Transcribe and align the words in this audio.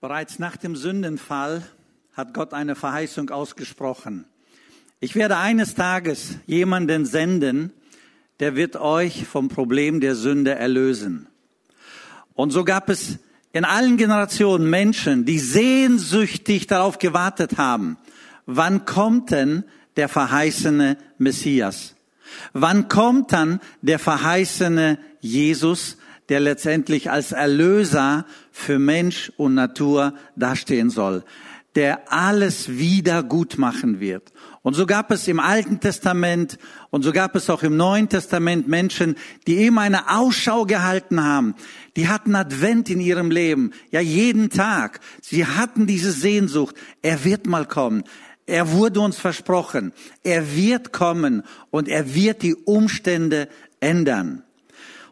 Bereits 0.00 0.38
nach 0.38 0.56
dem 0.56 0.76
Sündenfall 0.76 1.62
hat 2.14 2.32
Gott 2.32 2.54
eine 2.54 2.74
Verheißung 2.74 3.28
ausgesprochen. 3.28 4.24
Ich 4.98 5.14
werde 5.14 5.36
eines 5.36 5.74
Tages 5.74 6.36
jemanden 6.46 7.04
senden, 7.04 7.70
der 8.40 8.56
wird 8.56 8.76
euch 8.76 9.26
vom 9.26 9.50
Problem 9.50 10.00
der 10.00 10.14
Sünde 10.14 10.54
erlösen. 10.54 11.26
Und 12.32 12.50
so 12.50 12.64
gab 12.64 12.88
es 12.88 13.18
in 13.52 13.66
allen 13.66 13.98
Generationen 13.98 14.70
Menschen, 14.70 15.26
die 15.26 15.38
sehnsüchtig 15.38 16.66
darauf 16.66 16.98
gewartet 16.98 17.58
haben, 17.58 17.98
wann 18.46 18.86
kommt 18.86 19.30
denn 19.30 19.64
der 19.96 20.08
verheißene 20.08 20.96
Messias? 21.18 21.94
Wann 22.54 22.88
kommt 22.88 23.34
dann 23.34 23.60
der 23.82 23.98
verheißene 23.98 24.98
Jesus, 25.20 25.98
der 26.30 26.40
letztendlich 26.40 27.10
als 27.10 27.32
Erlöser 27.32 28.24
für 28.52 28.78
Mensch 28.78 29.32
und 29.36 29.54
Natur 29.54 30.14
dastehen 30.36 30.88
soll, 30.88 31.24
der 31.74 32.12
alles 32.12 32.68
wieder 32.68 33.22
gut 33.22 33.58
machen 33.58 34.00
wird. 34.00 34.32
Und 34.62 34.74
so 34.74 34.86
gab 34.86 35.10
es 35.10 35.26
im 35.26 35.40
Alten 35.40 35.80
Testament 35.80 36.58
und 36.90 37.02
so 37.02 37.12
gab 37.12 37.34
es 37.34 37.50
auch 37.50 37.62
im 37.62 37.76
Neuen 37.76 38.08
Testament 38.08 38.68
Menschen, 38.68 39.16
die 39.46 39.56
eben 39.56 39.78
eine 39.78 40.10
Ausschau 40.10 40.66
gehalten 40.66 41.22
haben. 41.22 41.54
Die 41.96 42.08
hatten 42.08 42.34
Advent 42.34 42.90
in 42.90 43.00
ihrem 43.00 43.30
Leben, 43.30 43.72
ja 43.90 44.00
jeden 44.00 44.50
Tag. 44.50 45.00
Sie 45.20 45.46
hatten 45.46 45.86
diese 45.86 46.12
Sehnsucht. 46.12 46.76
Er 47.02 47.24
wird 47.24 47.46
mal 47.46 47.66
kommen. 47.66 48.04
Er 48.46 48.72
wurde 48.72 49.00
uns 49.00 49.18
versprochen. 49.18 49.92
Er 50.22 50.56
wird 50.56 50.92
kommen 50.92 51.42
und 51.70 51.88
er 51.88 52.14
wird 52.14 52.42
die 52.42 52.54
Umstände 52.54 53.48
ändern. 53.80 54.44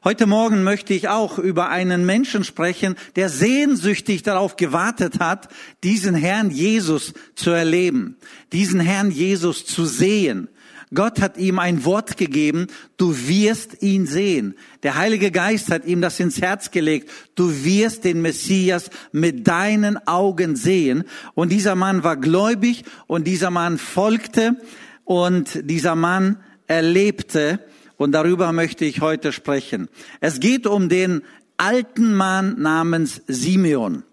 Heute 0.09 0.25
Morgen 0.25 0.65
möchte 0.65 0.95
ich 0.95 1.11
auch 1.11 1.39
über 1.39 1.69
einen 1.69 2.07
Menschen 2.07 2.43
sprechen, 2.43 2.97
der 3.17 3.29
sehnsüchtig 3.29 4.23
darauf 4.23 4.57
gewartet 4.57 5.21
hat, 5.21 5.49
diesen 5.85 6.15
Herrn 6.15 6.51
Jesus 6.51 7.13
zu 7.35 7.51
erleben, 7.51 8.17
diesen 8.51 8.81
Herrn 8.81 9.11
Jesus 9.11 9.67
zu 9.67 9.85
sehen. 9.85 10.49
Gott 10.95 11.21
hat 11.21 11.37
ihm 11.37 11.59
ein 11.59 11.85
Wort 11.85 12.17
gegeben, 12.17 12.69
du 12.97 13.15
wirst 13.29 13.83
ihn 13.83 14.07
sehen. 14.07 14.55
Der 14.83 14.95
Heilige 14.95 15.31
Geist 15.31 15.71
hat 15.71 15.85
ihm 15.85 16.01
das 16.01 16.19
ins 16.21 16.41
Herz 16.41 16.71
gelegt, 16.71 17.11
du 17.35 17.63
wirst 17.63 18.05
den 18.05 18.23
Messias 18.23 18.89
mit 19.13 19.47
deinen 19.47 19.99
Augen 20.07 20.57
sehen. 20.57 21.05
Und 21.35 21.53
dieser 21.53 21.75
Mann 21.75 22.03
war 22.03 22.17
gläubig 22.17 22.85
und 23.09 23.27
dieser 23.27 23.51
Mann 23.51 23.77
folgte 23.77 24.57
und 25.05 25.69
dieser 25.69 25.97
Mann 25.97 26.39
erlebte 26.67 27.61
und 27.99 28.13
darüber 28.13 28.53
möchte 28.53 28.87
ich 28.87 29.03
heute 29.03 29.33
sprechen. 29.33 29.89
Es 30.21 30.41
geht 30.41 30.67
um 30.67 30.89
den 30.89 31.23
alten 31.59 32.15
Mann 32.15 32.59
namens 32.59 33.21
Simeon. 33.27 34.05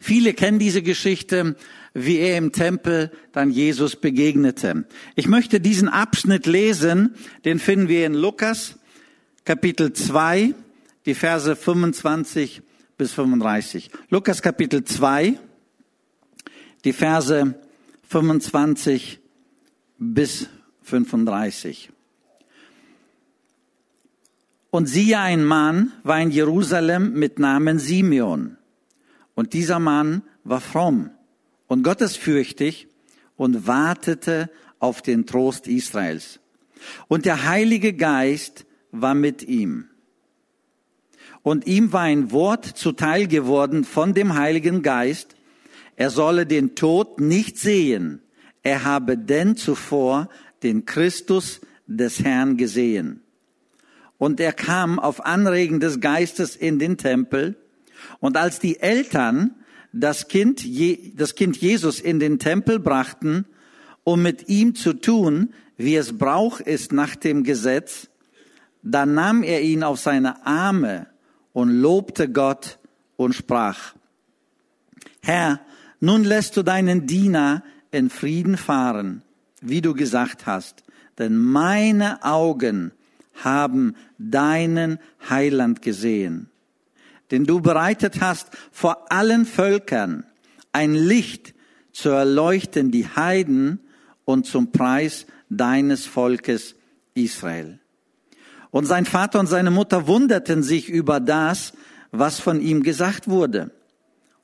Viele 0.00 0.32
kennen 0.32 0.58
diese 0.58 0.82
Geschichte, 0.82 1.54
wie 1.92 2.16
er 2.16 2.38
im 2.38 2.52
Tempel 2.52 3.12
dann 3.32 3.50
Jesus 3.50 3.96
begegnete. 3.96 4.86
Ich 5.14 5.28
möchte 5.28 5.60
diesen 5.60 5.88
Abschnitt 5.88 6.46
lesen, 6.46 7.14
den 7.44 7.58
finden 7.58 7.88
wir 7.88 8.06
in 8.06 8.14
Lukas 8.14 8.76
Kapitel 9.44 9.92
2, 9.92 10.54
die 11.04 11.14
Verse 11.14 11.54
25 11.54 12.62
bis 12.96 13.12
35. 13.12 13.90
Lukas 14.08 14.42
Kapitel 14.42 14.84
2, 14.84 15.38
die 16.84 16.92
Verse 16.92 17.54
25 18.08 19.20
bis 19.98 20.48
35. 20.82 21.90
Und 24.76 24.90
siehe, 24.90 25.18
ein 25.18 25.42
Mann 25.42 25.90
war 26.02 26.20
in 26.20 26.30
Jerusalem 26.30 27.14
mit 27.14 27.38
Namen 27.38 27.78
Simeon. 27.78 28.58
Und 29.34 29.54
dieser 29.54 29.78
Mann 29.78 30.20
war 30.44 30.60
fromm 30.60 31.08
und 31.66 31.82
gottesfürchtig 31.82 32.86
und 33.36 33.66
wartete 33.66 34.50
auf 34.78 35.00
den 35.00 35.24
Trost 35.24 35.66
Israels. 35.66 36.40
Und 37.08 37.24
der 37.24 37.48
Heilige 37.48 37.94
Geist 37.94 38.66
war 38.90 39.14
mit 39.14 39.44
ihm. 39.44 39.86
Und 41.40 41.66
ihm 41.66 41.94
war 41.94 42.02
ein 42.02 42.30
Wort 42.30 42.66
zuteil 42.66 43.28
geworden 43.28 43.82
von 43.82 44.12
dem 44.12 44.34
Heiligen 44.34 44.82
Geist, 44.82 45.36
er 45.96 46.10
solle 46.10 46.44
den 46.44 46.74
Tod 46.74 47.18
nicht 47.18 47.56
sehen, 47.56 48.20
er 48.62 48.84
habe 48.84 49.16
denn 49.16 49.56
zuvor 49.56 50.28
den 50.62 50.84
Christus 50.84 51.62
des 51.86 52.22
Herrn 52.22 52.58
gesehen. 52.58 53.22
Und 54.18 54.40
er 54.40 54.52
kam 54.52 54.98
auf 54.98 55.24
Anregen 55.24 55.80
des 55.80 56.00
Geistes 56.00 56.56
in 56.56 56.78
den 56.78 56.96
Tempel. 56.96 57.56
Und 58.20 58.36
als 58.36 58.58
die 58.58 58.80
Eltern 58.80 59.54
das 59.92 60.28
Kind, 60.28 60.64
das 61.18 61.34
Kind 61.34 61.56
Jesus 61.56 62.00
in 62.00 62.18
den 62.18 62.38
Tempel 62.38 62.78
brachten, 62.78 63.46
um 64.04 64.22
mit 64.22 64.48
ihm 64.48 64.74
zu 64.74 64.92
tun, 64.92 65.52
wie 65.76 65.96
es 65.96 66.16
Brauch 66.16 66.60
ist 66.60 66.92
nach 66.92 67.16
dem 67.16 67.44
Gesetz, 67.44 68.08
dann 68.82 69.14
nahm 69.14 69.42
er 69.42 69.62
ihn 69.62 69.82
auf 69.82 69.98
seine 69.98 70.46
Arme 70.46 71.06
und 71.52 71.70
lobte 71.70 72.30
Gott 72.30 72.78
und 73.16 73.34
sprach, 73.34 73.94
Herr, 75.22 75.60
nun 76.00 76.24
lässt 76.24 76.56
du 76.56 76.62
deinen 76.62 77.06
Diener 77.06 77.64
in 77.90 78.10
Frieden 78.10 78.56
fahren, 78.56 79.22
wie 79.60 79.80
du 79.80 79.94
gesagt 79.94 80.46
hast, 80.46 80.84
denn 81.18 81.36
meine 81.36 82.22
Augen 82.22 82.92
haben 83.42 83.94
deinen 84.18 84.98
Heiland 85.28 85.82
gesehen, 85.82 86.50
den 87.30 87.44
du 87.44 87.60
bereitet 87.60 88.20
hast 88.20 88.48
vor 88.72 89.10
allen 89.12 89.46
Völkern, 89.46 90.24
ein 90.72 90.94
Licht 90.94 91.54
zu 91.92 92.10
erleuchten 92.10 92.90
die 92.90 93.06
Heiden 93.08 93.80
und 94.24 94.46
zum 94.46 94.72
Preis 94.72 95.26
deines 95.48 96.06
Volkes 96.06 96.74
Israel. 97.14 97.80
Und 98.70 98.84
sein 98.84 99.06
Vater 99.06 99.40
und 99.40 99.46
seine 99.46 99.70
Mutter 99.70 100.06
wunderten 100.06 100.62
sich 100.62 100.88
über 100.90 101.20
das, 101.20 101.72
was 102.10 102.40
von 102.40 102.60
ihm 102.60 102.82
gesagt 102.82 103.28
wurde. 103.28 103.70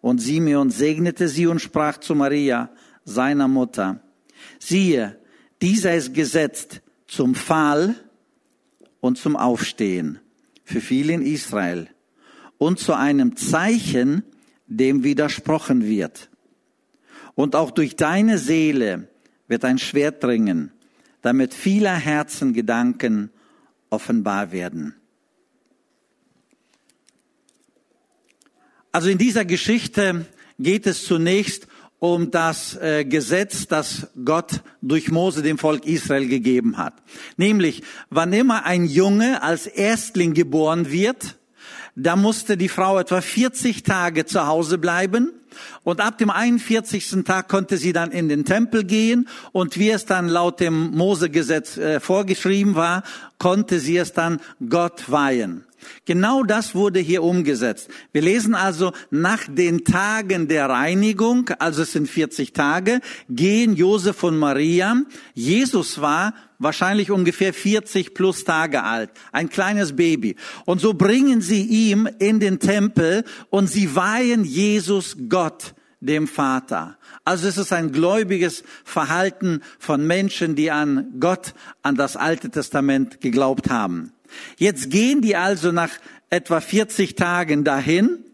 Und 0.01 0.21
Simeon 0.21 0.71
segnete 0.71 1.29
sie 1.29 1.47
und 1.47 1.61
sprach 1.61 1.99
zu 1.99 2.15
Maria, 2.15 2.71
seiner 3.05 3.49
Mutter, 3.49 4.01
siehe, 4.59 5.19
dieser 5.61 5.95
ist 5.95 6.15
gesetzt 6.15 6.81
zum 7.07 7.35
Fall 7.35 7.95
und 9.03 9.19
zum 9.19 9.37
Aufstehen 9.37 10.21
für 10.65 10.81
viele 10.81 11.13
in 11.13 11.23
Israel 11.23 11.89
und 12.57 12.79
zu 12.79 12.95
einem 12.95 13.37
Zeichen, 13.37 14.23
dem 14.69 15.03
widersprochen 15.03 15.85
wird. 15.85 16.31
Und 17.35 17.57
auch 17.57 17.73
durch 17.73 17.97
deine 17.97 18.39
Seele 18.39 19.09
wird 19.49 19.65
ein 19.65 19.79
Schwert 19.79 20.23
dringen, 20.23 20.71
damit 21.21 21.53
vieler 21.53 21.95
Herzen 21.95 22.55
Gedanken 22.55 23.31
offenbar 23.91 24.53
werden. 24.53 24.95
Also 28.93 29.09
in 29.09 29.19
dieser 29.19 29.45
Geschichte 29.45 30.27
geht 30.61 30.87
es 30.87 31.05
zunächst 31.05 31.67
um 32.03 32.33
das 32.33 32.75
äh, 32.79 33.05
Gesetz, 33.05 33.69
das 33.69 34.09
Gott 34.25 34.63
durch 34.81 35.13
Mose 35.13 35.41
dem 35.41 35.57
Volk 35.57 35.87
Israel 35.87 36.27
gegeben 36.27 36.77
hat. 36.77 36.95
Nämlich, 37.37 37.85
wann 38.11 38.33
immer 38.33 38.67
ein 38.67 38.87
Junge 38.87 39.41
als 39.41 39.69
Erstling 39.69 40.35
geboren 40.35 40.91
wird, 40.91 41.37
da 41.95 42.17
musste 42.17 42.57
die 42.57 42.69
Frau 42.69 42.99
etwa 42.99 43.21
40 43.21 43.85
Tage 43.85 44.27
zu 44.27 44.49
Hause 44.49 44.79
bleiben 44.79 45.31
und 45.85 46.01
ab 46.01 46.19
dem 46.19 46.31
41. 46.31 47.23
Tag 47.25 47.47
konnte 47.49 47.77
sie 47.77 47.93
dann 47.93 48.11
in 48.11 48.29
den 48.29 48.45
Tempel 48.45 48.83
gehen 48.83 49.29
und 49.53 49.79
wie 49.79 49.91
es 49.91 50.05
dann 50.05 50.27
laut 50.27 50.59
dem 50.59 50.91
Mosegesetz 50.91 51.77
äh, 51.77 52.01
vorgeschrieben 52.01 52.75
war, 52.75 53.05
konnte 53.39 53.79
sie 53.79 53.97
es 53.97 54.13
dann 54.13 54.41
Gott 54.69 55.09
weihen. 55.09 55.67
Genau 56.05 56.43
das 56.43 56.75
wurde 56.75 57.01
hier 57.01 57.23
umgesetzt. 57.23 57.89
Wir 58.13 58.23
lesen 58.23 58.55
also, 58.55 58.93
nach 59.11 59.43
den 59.49 59.85
Tagen 59.85 60.49
der 60.49 60.69
Reinigung, 60.69 61.51
also 61.59 61.83
es 61.83 61.93
sind 61.93 62.09
40 62.09 62.53
Tage, 62.53 63.01
gehen 63.29 63.75
Josef 63.75 64.23
und 64.23 64.39
Maria. 64.39 65.03
Jesus 65.35 66.01
war 66.01 66.35
wahrscheinlich 66.59 67.11
ungefähr 67.11 67.53
40 67.53 68.15
plus 68.15 68.45
Tage 68.45 68.85
alt, 68.85 69.11
ein 69.33 69.49
kleines 69.49 69.97
Baby. 69.97 70.37
Und 70.65 70.81
so 70.81 70.95
bringen 70.95 71.41
sie 71.41 71.63
ihm 71.63 72.09
in 72.19 72.41
den 72.41 72.61
Tempel 72.61 73.25
und 73.51 73.69
sie 73.69 73.95
weihen 73.95 74.45
Jesus 74.45 75.17
Gott, 75.29 75.75
dem 76.01 76.27
Vater. 76.27 76.99
Also 77.25 77.47
es 77.47 77.57
ist 77.59 77.73
ein 77.73 77.93
gläubiges 77.93 78.65
Verhalten 78.85 79.61
von 79.79 80.07
Menschen, 80.07 80.57
die 80.57 80.71
an 80.71 81.15
Gott, 81.21 81.55
an 81.83 81.95
das 81.95 82.17
Alte 82.17 82.51
Testament 82.51 83.21
geglaubt 83.21 83.71
haben. 83.71 84.13
Jetzt 84.57 84.91
gehen 84.91 85.21
die 85.21 85.37
also 85.37 85.73
nach 85.73 85.91
etwa 86.31 86.61
40 86.61 87.15
Tagen 87.15 87.65
dahin 87.65 88.25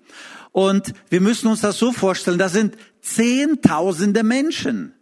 und 0.52 0.92
wir 1.10 1.20
müssen 1.20 1.48
uns 1.48 1.60
das 1.60 1.78
so 1.78 1.92
vorstellen, 1.92 2.38
da 2.38 2.48
sind 2.48 2.76
Zehntausende 3.00 4.22
Menschen. 4.22 4.92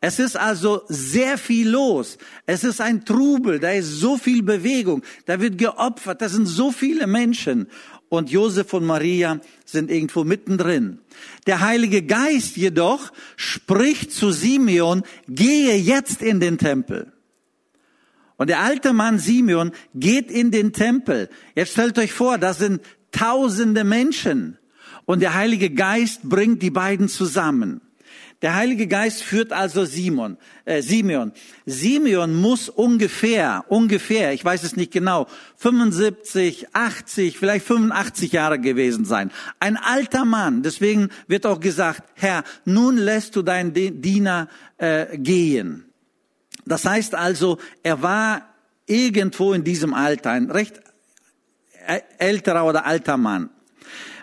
Es 0.00 0.18
ist 0.18 0.36
also 0.36 0.82
sehr 0.88 1.38
viel 1.38 1.70
los. 1.70 2.18
Es 2.44 2.64
ist 2.64 2.80
ein 2.80 3.04
Trubel, 3.04 3.58
da 3.58 3.70
ist 3.70 3.98
so 3.98 4.18
viel 4.18 4.42
Bewegung, 4.42 5.02
da 5.24 5.40
wird 5.40 5.58
geopfert, 5.58 6.20
da 6.20 6.28
sind 6.28 6.46
so 6.46 6.70
viele 6.70 7.06
Menschen. 7.06 7.66
und 8.08 8.30
Josef 8.30 8.72
und 8.72 8.84
Maria 8.84 9.40
sind 9.64 9.90
irgendwo 9.90 10.24
mittendrin. 10.24 11.00
Der 11.46 11.60
Heilige 11.60 12.02
Geist 12.02 12.56
jedoch 12.56 13.12
spricht 13.36 14.12
zu 14.12 14.30
Simeon, 14.30 15.02
gehe 15.28 15.76
jetzt 15.76 16.22
in 16.22 16.40
den 16.40 16.58
Tempel. 16.58 17.12
Und 18.36 18.50
der 18.50 18.60
alte 18.60 18.92
Mann 18.92 19.18
Simeon 19.18 19.72
geht 19.94 20.30
in 20.30 20.50
den 20.50 20.72
Tempel. 20.72 21.28
Jetzt 21.54 21.72
stellt 21.72 21.98
euch 21.98 22.12
vor, 22.12 22.38
da 22.38 22.52
sind 22.52 22.82
tausende 23.10 23.84
Menschen. 23.84 24.58
Und 25.06 25.20
der 25.20 25.34
Heilige 25.34 25.70
Geist 25.70 26.22
bringt 26.24 26.62
die 26.62 26.70
beiden 26.70 27.08
zusammen. 27.08 27.80
Der 28.42 28.54
Heilige 28.54 28.86
Geist 28.86 29.22
führt 29.22 29.50
also 29.52 29.86
Simon, 29.86 30.36
äh, 30.66 30.82
Simeon. 30.82 31.32
Simeon 31.64 32.34
muss 32.34 32.68
ungefähr, 32.68 33.64
ungefähr, 33.68 34.34
ich 34.34 34.44
weiß 34.44 34.62
es 34.62 34.76
nicht 34.76 34.92
genau, 34.92 35.26
75, 35.56 36.66
80, 36.74 37.38
vielleicht 37.38 37.64
85 37.64 38.32
Jahre 38.32 38.60
gewesen 38.60 39.06
sein. 39.06 39.30
Ein 39.58 39.78
alter 39.78 40.26
Mann. 40.26 40.62
Deswegen 40.62 41.08
wird 41.28 41.46
auch 41.46 41.60
gesagt, 41.60 42.02
Herr, 42.14 42.44
nun 42.66 42.98
lässt 42.98 43.36
du 43.36 43.42
deinen 43.42 43.72
Diener 43.72 44.48
äh, 44.76 45.16
gehen. 45.16 45.86
Das 46.66 46.84
heißt 46.84 47.14
also, 47.14 47.58
er 47.82 48.02
war 48.02 48.42
irgendwo 48.86 49.52
in 49.52 49.64
diesem 49.64 49.94
Alter, 49.94 50.30
ein 50.32 50.50
recht 50.50 50.80
älterer 52.18 52.66
oder 52.66 52.84
alter 52.84 53.16
Mann. 53.16 53.50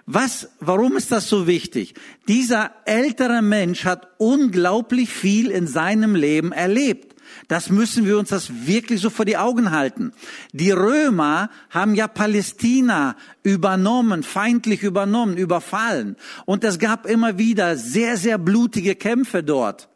Was, 0.05 0.49
warum 0.59 0.97
ist 0.97 1.13
das 1.13 1.29
so 1.29 1.47
wichtig? 1.47 1.93
Dieser 2.27 2.71
ältere 2.85 3.41
Mensch 3.41 3.85
hat 3.85 4.09
unglaublich 4.17 5.09
viel 5.09 5.49
in 5.49 5.65
seinem 5.65 6.15
Leben 6.15 6.51
erlebt. 6.51 7.13
Das 7.47 7.69
müssen 7.69 8.05
wir 8.05 8.17
uns 8.17 8.29
das 8.29 8.67
wirklich 8.67 8.99
so 8.99 9.09
vor 9.09 9.25
die 9.25 9.37
Augen 9.37 9.71
halten. 9.71 10.11
Die 10.51 10.71
Römer 10.71 11.49
haben 11.69 11.95
ja 11.95 12.07
Palästina 12.07 13.15
übernommen, 13.43 14.23
feindlich 14.23 14.83
übernommen, 14.83 15.37
überfallen. 15.37 16.17
Und 16.45 16.63
es 16.63 16.79
gab 16.79 17.05
immer 17.05 17.37
wieder 17.37 17.77
sehr, 17.77 18.17
sehr 18.17 18.37
blutige 18.37 18.95
Kämpfe 18.95 19.41
dort. 19.41 19.89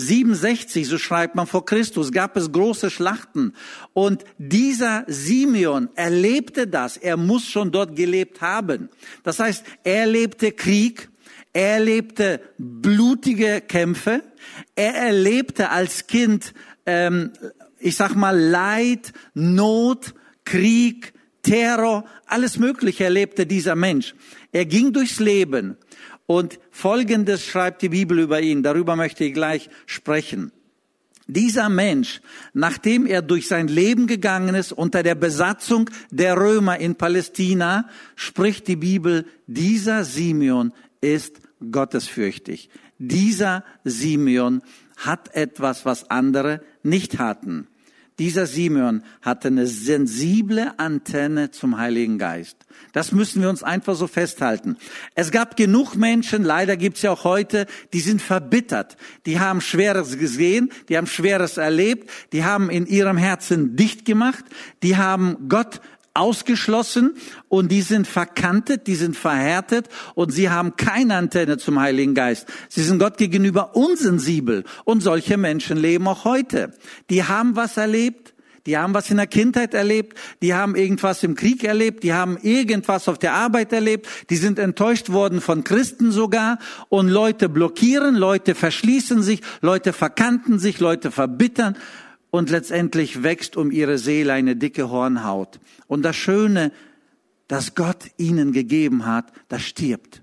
67, 0.00 0.88
so 0.88 0.98
schreibt 0.98 1.34
man 1.34 1.46
vor 1.46 1.64
Christus, 1.64 2.10
gab 2.10 2.36
es 2.36 2.50
große 2.50 2.90
Schlachten. 2.90 3.54
Und 3.92 4.24
dieser 4.38 5.04
Simeon 5.06 5.88
erlebte 5.94 6.66
das. 6.66 6.96
Er 6.96 7.16
muss 7.16 7.44
schon 7.44 7.70
dort 7.70 7.94
gelebt 7.94 8.40
haben. 8.40 8.88
Das 9.22 9.38
heißt, 9.38 9.64
er 9.84 10.00
erlebte 10.00 10.52
Krieg, 10.52 11.10
er 11.52 11.74
erlebte 11.74 12.40
blutige 12.58 13.60
Kämpfe, 13.60 14.22
er 14.74 14.94
erlebte 14.94 15.70
als 15.70 16.06
Kind, 16.06 16.54
ähm, 16.86 17.32
ich 17.78 17.96
sag 17.96 18.14
mal, 18.14 18.38
Leid, 18.38 19.12
Not, 19.34 20.14
Krieg, 20.44 21.12
Terror, 21.42 22.04
alles 22.26 22.58
Mögliche 22.58 23.04
erlebte 23.04 23.46
dieser 23.46 23.74
Mensch. 23.74 24.14
Er 24.52 24.66
ging 24.66 24.92
durchs 24.92 25.20
Leben 25.20 25.76
und 26.30 26.60
Folgendes 26.70 27.44
schreibt 27.44 27.82
die 27.82 27.88
Bibel 27.88 28.20
über 28.20 28.40
ihn, 28.40 28.62
darüber 28.62 28.94
möchte 28.94 29.24
ich 29.24 29.34
gleich 29.34 29.68
sprechen. 29.84 30.52
Dieser 31.26 31.68
Mensch, 31.68 32.20
nachdem 32.52 33.04
er 33.04 33.20
durch 33.20 33.48
sein 33.48 33.66
Leben 33.66 34.06
gegangen 34.06 34.54
ist 34.54 34.70
unter 34.70 35.02
der 35.02 35.16
Besatzung 35.16 35.90
der 36.12 36.36
Römer 36.36 36.78
in 36.78 36.94
Palästina, 36.94 37.88
spricht 38.14 38.68
die 38.68 38.76
Bibel, 38.76 39.26
dieser 39.48 40.04
Simeon 40.04 40.72
ist 41.00 41.40
gottesfürchtig. 41.68 42.70
Dieser 42.98 43.64
Simeon 43.82 44.62
hat 44.98 45.34
etwas, 45.34 45.84
was 45.84 46.10
andere 46.10 46.60
nicht 46.84 47.18
hatten. 47.18 47.66
Dieser 48.20 48.46
Simeon 48.46 49.02
hatte 49.22 49.48
eine 49.48 49.66
sensible 49.66 50.74
Antenne 50.76 51.52
zum 51.52 51.78
Heiligen 51.78 52.18
Geist. 52.18 52.54
Das 52.92 53.12
müssen 53.12 53.40
wir 53.40 53.48
uns 53.48 53.62
einfach 53.62 53.94
so 53.94 54.06
festhalten. 54.06 54.76
Es 55.14 55.30
gab 55.30 55.56
genug 55.56 55.94
Menschen, 55.94 56.44
leider 56.44 56.76
gibt's 56.76 57.00
ja 57.00 57.12
auch 57.12 57.24
heute, 57.24 57.64
die 57.94 58.00
sind 58.00 58.20
verbittert. 58.20 58.98
Die 59.24 59.40
haben 59.40 59.62
Schweres 59.62 60.18
gesehen, 60.18 60.70
die 60.90 60.98
haben 60.98 61.06
Schweres 61.06 61.56
erlebt, 61.56 62.10
die 62.34 62.44
haben 62.44 62.68
in 62.68 62.84
ihrem 62.84 63.16
Herzen 63.16 63.74
dicht 63.74 64.04
gemacht, 64.04 64.44
die 64.82 64.98
haben 64.98 65.48
Gott 65.48 65.80
ausgeschlossen 66.14 67.14
und 67.48 67.70
die 67.70 67.82
sind 67.82 68.06
verkantet, 68.06 68.86
die 68.86 68.96
sind 68.96 69.16
verhärtet 69.16 69.88
und 70.14 70.32
sie 70.32 70.50
haben 70.50 70.76
keine 70.76 71.14
Antenne 71.14 71.58
zum 71.58 71.80
Heiligen 71.80 72.14
Geist. 72.14 72.46
Sie 72.68 72.82
sind 72.82 72.98
Gott 72.98 73.16
gegenüber 73.16 73.76
unsensibel 73.76 74.64
und 74.84 75.02
solche 75.02 75.36
Menschen 75.36 75.78
leben 75.78 76.08
auch 76.08 76.24
heute. 76.24 76.72
Die 77.10 77.24
haben 77.24 77.54
was 77.54 77.76
erlebt, 77.76 78.34
die 78.66 78.76
haben 78.76 78.92
was 78.92 79.10
in 79.10 79.16
der 79.16 79.26
Kindheit 79.26 79.72
erlebt, 79.72 80.18
die 80.42 80.52
haben 80.52 80.76
irgendwas 80.76 81.22
im 81.22 81.34
Krieg 81.34 81.64
erlebt, 81.64 82.02
die 82.02 82.12
haben 82.12 82.36
irgendwas 82.42 83.08
auf 83.08 83.18
der 83.18 83.32
Arbeit 83.32 83.72
erlebt, 83.72 84.06
die 84.28 84.36
sind 84.36 84.58
enttäuscht 84.58 85.10
worden 85.10 85.40
von 85.40 85.64
Christen 85.64 86.12
sogar 86.12 86.58
und 86.88 87.08
Leute 87.08 87.48
blockieren, 87.48 88.16
Leute 88.16 88.54
verschließen 88.54 89.22
sich, 89.22 89.40
Leute 89.60 89.92
verkanten 89.92 90.58
sich, 90.58 90.80
Leute 90.80 91.10
verbittern 91.10 91.76
und 92.30 92.50
letztendlich 92.50 93.22
wächst 93.22 93.56
um 93.56 93.70
ihre 93.70 93.98
Seele 93.98 94.32
eine 94.32 94.56
dicke 94.56 94.90
Hornhaut. 94.90 95.60
Und 95.86 96.02
das 96.02 96.16
Schöne, 96.16 96.72
das 97.48 97.74
Gott 97.74 98.10
ihnen 98.16 98.52
gegeben 98.52 99.06
hat, 99.06 99.32
das 99.48 99.62
stirbt. 99.62 100.22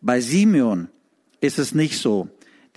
Bei 0.00 0.20
Simeon 0.20 0.88
ist 1.40 1.58
es 1.58 1.74
nicht 1.74 1.98
so. 1.98 2.28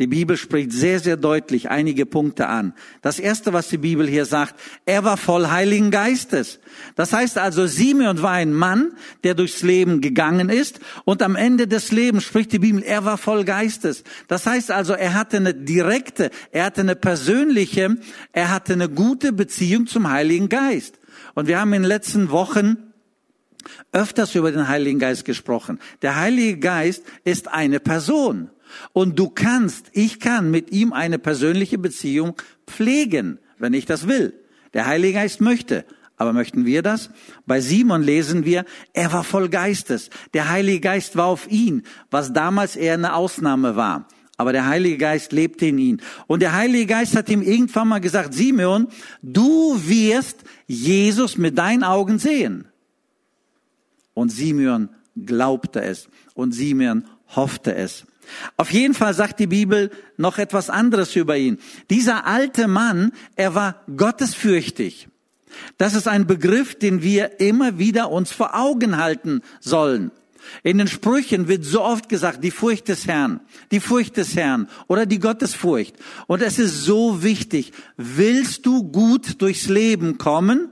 Die 0.02 0.08
Bibel 0.08 0.36
spricht 0.36 0.72
sehr, 0.72 1.00
sehr 1.00 1.16
deutlich 1.16 1.70
einige 1.70 2.08
Punkte 2.08 2.48
an. 2.48 2.74
Das 3.04 3.20
erste, 3.20 3.54
was 3.54 3.70
die 3.70 3.78
Bibel 3.78 4.08
hier 4.08 4.26
sagt, 4.26 4.56
er 4.88 5.04
war 5.04 5.16
voll 5.16 5.50
Heiligen 5.50 5.92
Geistes. 5.92 6.60
Das 6.96 7.14
heißt 7.14 7.38
also, 7.38 7.68
Simeon 7.68 8.24
war 8.24 8.32
ein 8.32 8.52
Mann, 8.52 8.94
der 9.24 9.36
durchs 9.36 9.62
Leben 9.62 10.02
gegangen 10.02 10.50
ist 10.50 10.80
und 11.06 11.22
am 11.22 11.36
Ende 11.36 11.68
des 11.68 11.92
Lebens 11.92 12.24
spricht 12.24 12.52
die 12.52 12.58
Bibel, 12.58 12.82
er 12.82 13.06
war 13.06 13.20
voll 13.20 13.44
Geistes. 13.44 14.04
Das 14.28 14.48
heißt 14.48 14.72
also, 14.72 14.94
er 14.94 15.14
hatte 15.14 15.38
eine 15.38 15.54
direkte, 15.54 16.32
er 16.52 16.66
hatte 16.66 16.82
eine 16.82 16.96
persönliche, 16.96 17.96
er 18.32 18.50
hatte 18.50 18.74
eine 18.74 18.90
gute 18.90 19.32
Beziehung 19.32 19.86
zum 19.86 20.10
Heiligen 20.10 20.50
Geist. 20.50 20.98
Und 21.36 21.48
wir 21.48 21.60
haben 21.60 21.74
in 21.74 21.84
den 21.84 21.88
letzten 21.88 22.32
Wochen 22.32 22.78
öfters 23.92 24.34
über 24.34 24.52
den 24.52 24.68
Heiligen 24.68 24.98
Geist 24.98 25.26
gesprochen. 25.26 25.80
Der 26.02 26.16
Heilige 26.16 26.58
Geist 26.58 27.04
ist 27.24 27.50
eine 27.50 27.80
Person. 27.80 28.50
Und 28.94 29.18
du 29.18 29.30
kannst, 29.30 29.88
ich 29.94 30.20
kann 30.20 30.52
mit 30.52 30.72
ihm 30.72 30.94
eine 30.94 31.20
persönliche 31.20 31.78
Beziehung 31.78 32.36
pflegen, 32.68 33.40
wenn 33.58 33.74
ich 33.74 33.86
das 33.86 34.08
will. 34.08 34.34
Der 34.74 34.86
Heilige 34.88 35.14
Geist 35.14 35.42
möchte. 35.42 35.86
Aber 36.18 36.34
möchten 36.34 36.68
wir 36.68 36.84
das? 36.84 37.10
Bei 37.48 37.62
Simon 37.62 38.04
lesen 38.04 38.46
wir, 38.46 38.66
er 38.94 39.12
war 39.12 39.24
voll 39.24 39.50
Geistes. 39.50 40.12
Der 40.36 40.50
Heilige 40.50 40.80
Geist 40.80 41.16
war 41.16 41.26
auf 41.26 41.50
ihn, 41.50 41.82
was 42.12 42.32
damals 42.32 42.76
eher 42.76 42.94
eine 42.94 43.16
Ausnahme 43.16 43.76
war. 43.76 44.08
Aber 44.38 44.54
der 44.54 44.68
Heilige 44.68 44.98
Geist 44.98 45.32
lebte 45.32 45.68
in 45.68 45.78
ihn. 45.78 46.02
Und 46.28 46.42
der 46.42 46.54
Heilige 46.54 46.86
Geist 46.86 47.16
hat 47.16 47.30
ihm 47.30 47.42
irgendwann 47.42 47.88
mal 47.88 48.02
gesagt, 48.02 48.34
Simeon, 48.34 48.88
du 49.22 49.80
wirst 49.88 50.44
Jesus 50.68 51.38
mit 51.38 51.58
deinen 51.58 51.84
Augen 51.84 52.20
sehen. 52.20 52.68
Und 54.14 54.30
Simeon 54.30 54.90
glaubte 55.16 55.82
es. 55.82 56.10
Und 56.34 56.54
Simeon 56.54 57.06
hoffte 57.36 57.76
es. 57.76 58.06
Auf 58.58 58.72
jeden 58.72 58.94
Fall 58.94 59.14
sagt 59.14 59.40
die 59.40 59.48
Bibel 59.48 59.92
noch 60.18 60.38
etwas 60.38 60.70
anderes 60.70 61.16
über 61.16 61.38
ihn. 61.38 61.60
Dieser 61.90 62.26
alte 62.26 62.68
Mann, 62.68 63.12
er 63.36 63.56
war 63.56 63.84
gottesfürchtig. 63.96 65.08
Das 65.78 65.96
ist 65.96 66.08
ein 66.08 66.28
Begriff, 66.28 66.76
den 66.76 67.02
wir 67.02 67.40
immer 67.40 67.78
wieder 67.78 68.12
uns 68.12 68.32
vor 68.32 68.56
Augen 68.56 68.98
halten 68.98 69.42
sollen. 69.60 70.12
In 70.64 70.78
den 70.78 70.88
Sprüchen 70.88 71.48
wird 71.48 71.66
so 71.66 71.82
oft 71.82 72.10
gesagt, 72.10 72.44
die 72.44 72.52
Furcht 72.52 72.88
des 72.88 73.08
Herrn, 73.08 73.42
die 73.72 73.80
Furcht 73.80 74.18
des 74.18 74.36
Herrn 74.36 74.68
oder 74.88 75.06
die 75.06 75.20
Gottesfurcht. 75.20 75.96
Und 76.28 76.42
es 76.42 76.60
ist 76.60 76.84
so 76.84 77.24
wichtig. 77.24 77.74
Willst 77.98 78.66
du 78.66 78.84
gut 78.84 79.42
durchs 79.42 79.70
Leben 79.70 80.18
kommen? 80.18 80.70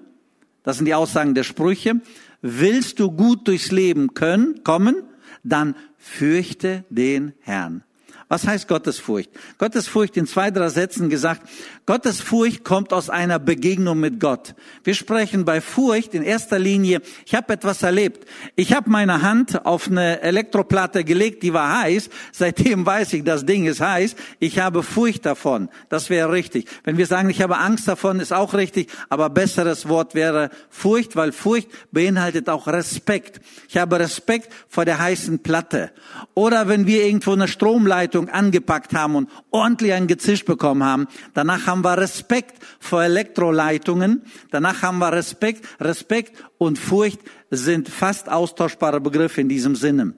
Das 0.63 0.77
sind 0.77 0.85
die 0.85 0.95
Aussagen 0.95 1.35
der 1.35 1.43
Sprüche. 1.43 2.01
Willst 2.41 2.99
du 2.99 3.11
gut 3.11 3.47
durchs 3.47 3.71
Leben 3.71 4.13
können, 4.13 4.63
kommen? 4.63 4.95
Dann 5.43 5.75
fürchte 6.09 6.85
den 6.89 7.33
Herrn. 7.41 7.83
Was 8.29 8.45
heißt 8.45 8.67
Gottesfurcht? 8.67 9.31
Gottesfurcht 9.57 10.15
in 10.15 10.27
zwei, 10.27 10.51
drei 10.51 10.69
Sätzen 10.69 11.09
gesagt. 11.09 11.41
Gottesfurcht 11.87 12.63
kommt 12.63 12.93
aus 12.93 13.09
einer 13.09 13.39
Begegnung 13.39 13.99
mit 13.99 14.19
Gott. 14.19 14.53
Wir 14.83 14.93
sprechen 14.93 15.45
bei 15.45 15.61
Furcht 15.61 16.13
in 16.13 16.21
erster 16.21 16.59
Linie, 16.59 17.01
ich 17.25 17.33
habe 17.33 17.51
etwas 17.53 17.81
erlebt. 17.81 18.29
Ich 18.55 18.73
habe 18.73 18.91
meine 18.91 19.23
Hand 19.23 19.65
auf 19.65 19.87
eine 19.87 20.21
Elektroplatte 20.21 21.03
gelegt, 21.03 21.41
die 21.41 21.53
war 21.53 21.81
heiß. 21.81 22.11
Seitdem 22.31 22.85
weiß 22.85 23.13
ich, 23.13 23.23
das 23.23 23.47
Ding 23.47 23.65
ist 23.65 23.81
heiß. 23.81 24.15
Ich 24.37 24.59
habe 24.59 24.83
Furcht 24.83 25.25
davon. 25.25 25.67
Das 25.89 26.11
wäre 26.11 26.31
richtig. 26.31 26.67
Wenn 26.83 26.99
wir 26.99 27.07
sagen, 27.07 27.31
ich 27.31 27.41
habe 27.41 27.57
Angst 27.57 27.87
davon, 27.87 28.19
ist 28.19 28.31
auch 28.31 28.53
richtig. 28.53 28.91
Aber 29.09 29.31
besseres 29.31 29.89
Wort 29.89 30.13
wäre 30.13 30.51
Furcht, 30.69 31.15
weil 31.15 31.31
Furcht 31.31 31.69
beinhaltet 31.91 32.47
auch 32.47 32.67
Respekt. 32.67 33.41
Ich 33.67 33.77
habe 33.77 33.97
Respekt 33.99 34.53
vor 34.67 34.85
der 34.85 34.99
heißen 34.99 35.39
Platte. 35.39 35.89
Oder 36.35 36.67
wenn 36.67 36.85
wir 36.85 37.03
irgendwo 37.03 37.31
eine 37.31 37.47
Stromleitung 37.47 38.18
Elektroleitung 38.19 38.29
angepackt 38.29 38.93
haben 38.93 39.15
und 39.15 39.29
ordentlich 39.51 39.93
einen 39.93 40.07
Gezisch 40.07 40.45
bekommen 40.45 40.83
haben. 40.83 41.07
Danach 41.33 41.67
haben 41.67 41.83
wir 41.83 41.97
Respekt 41.97 42.63
vor 42.79 43.03
Elektroleitungen. 43.03 44.23
Danach 44.51 44.81
haben 44.81 44.99
wir 44.99 45.11
Respekt. 45.11 45.65
Respekt 45.79 46.43
und 46.57 46.77
Furcht 46.77 47.19
sind 47.49 47.89
fast 47.89 48.29
austauschbare 48.29 49.01
Begriffe 49.01 49.41
in 49.41 49.49
diesem 49.49 49.75
Sinne. 49.75 50.13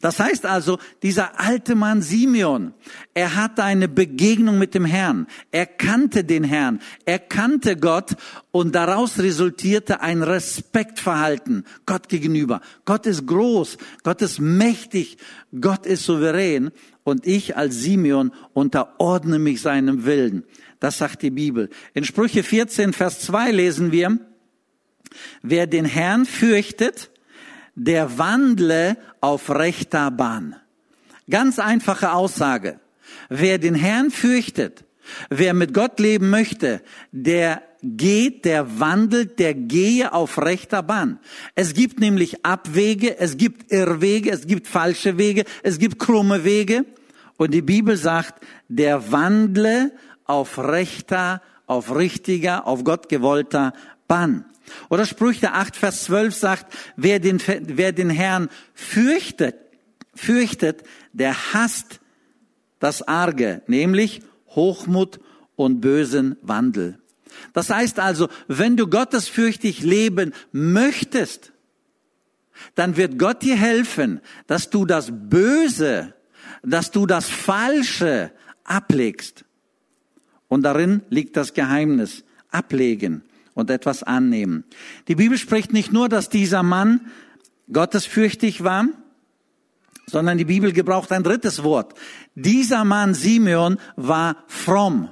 Das 0.00 0.18
heißt 0.18 0.46
also, 0.46 0.78
dieser 1.02 1.40
alte 1.40 1.74
Mann 1.74 2.02
Simeon, 2.02 2.74
er 3.14 3.36
hatte 3.36 3.64
eine 3.64 3.88
Begegnung 3.88 4.58
mit 4.58 4.74
dem 4.74 4.84
Herrn. 4.84 5.26
Er 5.50 5.66
kannte 5.66 6.24
den 6.24 6.44
Herrn. 6.44 6.80
Er 7.04 7.18
kannte 7.18 7.76
Gott 7.76 8.16
und 8.50 8.74
daraus 8.74 9.18
resultierte 9.18 10.00
ein 10.00 10.22
Respektverhalten 10.22 11.64
Gott 11.86 12.08
gegenüber. 12.08 12.60
Gott 12.84 13.06
ist 13.06 13.26
groß. 13.26 13.78
Gott 14.02 14.22
ist 14.22 14.40
mächtig. 14.40 15.18
Gott 15.58 15.86
ist 15.86 16.04
souverän. 16.04 16.70
Und 17.04 17.26
ich 17.26 17.56
als 17.56 17.76
Simeon 17.80 18.32
unterordne 18.52 19.38
mich 19.38 19.60
seinem 19.60 20.04
Willen. 20.04 20.44
Das 20.80 20.98
sagt 20.98 21.22
die 21.22 21.30
Bibel. 21.30 21.68
In 21.94 22.04
Sprüche 22.04 22.42
14, 22.42 22.92
Vers 22.92 23.20
2 23.20 23.50
lesen 23.50 23.92
wir, 23.92 24.18
wer 25.42 25.66
den 25.66 25.84
Herrn 25.84 26.26
fürchtet, 26.26 27.10
der 27.74 28.18
wandle 28.18 28.96
auf 29.20 29.50
rechter 29.50 30.10
Bahn. 30.10 30.56
Ganz 31.28 31.58
einfache 31.58 32.12
Aussage. 32.12 32.80
Wer 33.28 33.58
den 33.58 33.74
Herrn 33.74 34.10
fürchtet, 34.10 34.84
wer 35.30 35.54
mit 35.54 35.74
Gott 35.74 36.00
leben 36.00 36.30
möchte, 36.30 36.82
der 37.10 37.62
geht, 37.82 38.44
der 38.44 38.78
wandelt, 38.78 39.38
der 39.38 39.54
gehe 39.54 40.12
auf 40.12 40.38
rechter 40.38 40.82
Bahn. 40.82 41.18
Es 41.54 41.74
gibt 41.74 42.00
nämlich 42.00 42.44
Abwege, 42.44 43.18
es 43.18 43.36
gibt 43.36 43.72
Irrwege, 43.72 44.30
es 44.30 44.46
gibt 44.46 44.66
falsche 44.66 45.18
Wege, 45.18 45.44
es 45.62 45.78
gibt 45.78 45.98
krumme 45.98 46.44
Wege. 46.44 46.84
Und 47.36 47.52
die 47.52 47.62
Bibel 47.62 47.96
sagt, 47.96 48.44
der 48.68 49.10
wandle 49.10 49.92
auf 50.24 50.58
rechter, 50.58 51.42
auf 51.66 51.94
richtiger, 51.94 52.66
auf 52.66 52.84
Gott 52.84 53.08
gewollter 53.08 53.72
Bahn. 54.06 54.44
Oder 54.88 55.06
Sprüche 55.06 55.52
8, 55.52 55.74
Vers 55.74 56.04
12 56.04 56.34
sagt, 56.34 56.74
wer 56.96 57.18
den, 57.18 57.42
wer 57.46 57.92
den 57.92 58.10
Herrn 58.10 58.48
fürchtet, 58.74 59.56
fürchtet, 60.14 60.84
der 61.12 61.52
hasst 61.52 62.00
das 62.78 63.02
Arge, 63.06 63.62
nämlich 63.66 64.22
Hochmut 64.48 65.20
und 65.56 65.80
bösen 65.80 66.36
Wandel. 66.42 67.01
Das 67.52 67.70
heißt 67.70 67.98
also, 67.98 68.28
wenn 68.48 68.76
du 68.76 68.86
gottesfürchtig 68.86 69.82
leben 69.82 70.32
möchtest, 70.52 71.52
dann 72.74 72.96
wird 72.96 73.18
Gott 73.18 73.42
dir 73.42 73.56
helfen, 73.56 74.20
dass 74.46 74.70
du 74.70 74.84
das 74.84 75.10
Böse, 75.10 76.14
dass 76.62 76.90
du 76.90 77.06
das 77.06 77.28
Falsche 77.28 78.32
ablegst. 78.64 79.44
Und 80.48 80.62
darin 80.62 81.02
liegt 81.08 81.36
das 81.36 81.54
Geheimnis. 81.54 82.24
Ablegen 82.52 83.22
und 83.54 83.70
etwas 83.70 84.02
annehmen. 84.02 84.64
Die 85.08 85.14
Bibel 85.14 85.38
spricht 85.38 85.72
nicht 85.72 85.92
nur, 85.92 86.08
dass 86.08 86.28
dieser 86.28 86.62
Mann 86.62 87.10
gottesfürchtig 87.72 88.62
war, 88.62 88.86
sondern 90.06 90.38
die 90.38 90.44
Bibel 90.44 90.72
gebraucht 90.72 91.10
ein 91.12 91.22
drittes 91.22 91.62
Wort. 91.62 91.94
Dieser 92.34 92.84
Mann 92.84 93.14
Simeon 93.14 93.78
war 93.96 94.36
fromm. 94.46 95.10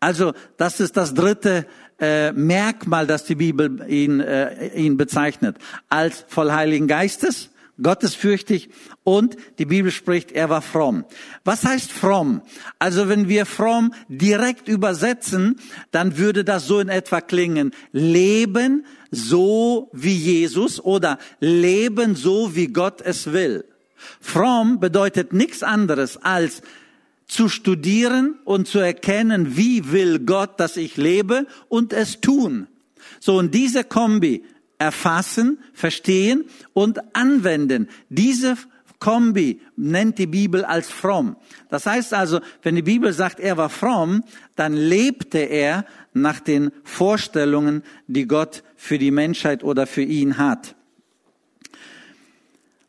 Also 0.00 0.32
das 0.56 0.80
ist 0.80 0.96
das 0.96 1.14
dritte 1.14 1.66
äh, 2.00 2.32
Merkmal, 2.32 3.06
das 3.06 3.24
die 3.24 3.34
Bibel 3.34 3.84
ihn, 3.88 4.20
äh, 4.20 4.68
ihn 4.74 4.96
bezeichnet. 4.96 5.56
Als 5.90 6.24
voll 6.26 6.50
Heiligen 6.50 6.88
Geistes, 6.88 7.50
gottesfürchtig 7.82 8.70
und 9.04 9.36
die 9.58 9.66
Bibel 9.66 9.90
spricht, 9.90 10.32
er 10.32 10.50
war 10.50 10.62
fromm. 10.62 11.04
Was 11.44 11.64
heißt 11.64 11.92
fromm? 11.92 12.42
Also 12.78 13.08
wenn 13.08 13.28
wir 13.28 13.46
fromm 13.46 13.92
direkt 14.08 14.68
übersetzen, 14.68 15.60
dann 15.90 16.16
würde 16.18 16.44
das 16.44 16.66
so 16.66 16.80
in 16.80 16.88
etwa 16.88 17.20
klingen, 17.20 17.72
leben 17.92 18.86
so 19.10 19.90
wie 19.92 20.14
Jesus 20.14 20.80
oder 20.80 21.18
leben 21.40 22.16
so 22.16 22.54
wie 22.54 22.68
Gott 22.68 23.00
es 23.02 23.32
will. 23.32 23.64
Fromm 24.20 24.80
bedeutet 24.80 25.32
nichts 25.32 25.62
anderes 25.62 26.16
als 26.16 26.62
zu 27.30 27.48
studieren 27.48 28.40
und 28.44 28.66
zu 28.66 28.80
erkennen, 28.80 29.56
wie 29.56 29.92
will 29.92 30.18
Gott, 30.18 30.58
dass 30.58 30.76
ich 30.76 30.96
lebe 30.96 31.46
und 31.68 31.92
es 31.92 32.20
tun. 32.20 32.66
So, 33.20 33.38
und 33.38 33.54
diese 33.54 33.84
Kombi 33.84 34.44
erfassen, 34.78 35.60
verstehen 35.72 36.44
und 36.72 37.14
anwenden. 37.14 37.88
Diese 38.08 38.56
Kombi 38.98 39.60
nennt 39.76 40.18
die 40.18 40.26
Bibel 40.26 40.64
als 40.64 40.90
fromm. 40.90 41.36
Das 41.68 41.86
heißt 41.86 42.14
also, 42.14 42.40
wenn 42.62 42.74
die 42.74 42.82
Bibel 42.82 43.12
sagt, 43.12 43.38
er 43.38 43.56
war 43.56 43.70
fromm, 43.70 44.24
dann 44.56 44.74
lebte 44.74 45.38
er 45.38 45.86
nach 46.12 46.40
den 46.40 46.72
Vorstellungen, 46.82 47.84
die 48.08 48.26
Gott 48.26 48.64
für 48.74 48.98
die 48.98 49.12
Menschheit 49.12 49.62
oder 49.62 49.86
für 49.86 50.02
ihn 50.02 50.36
hat. 50.36 50.74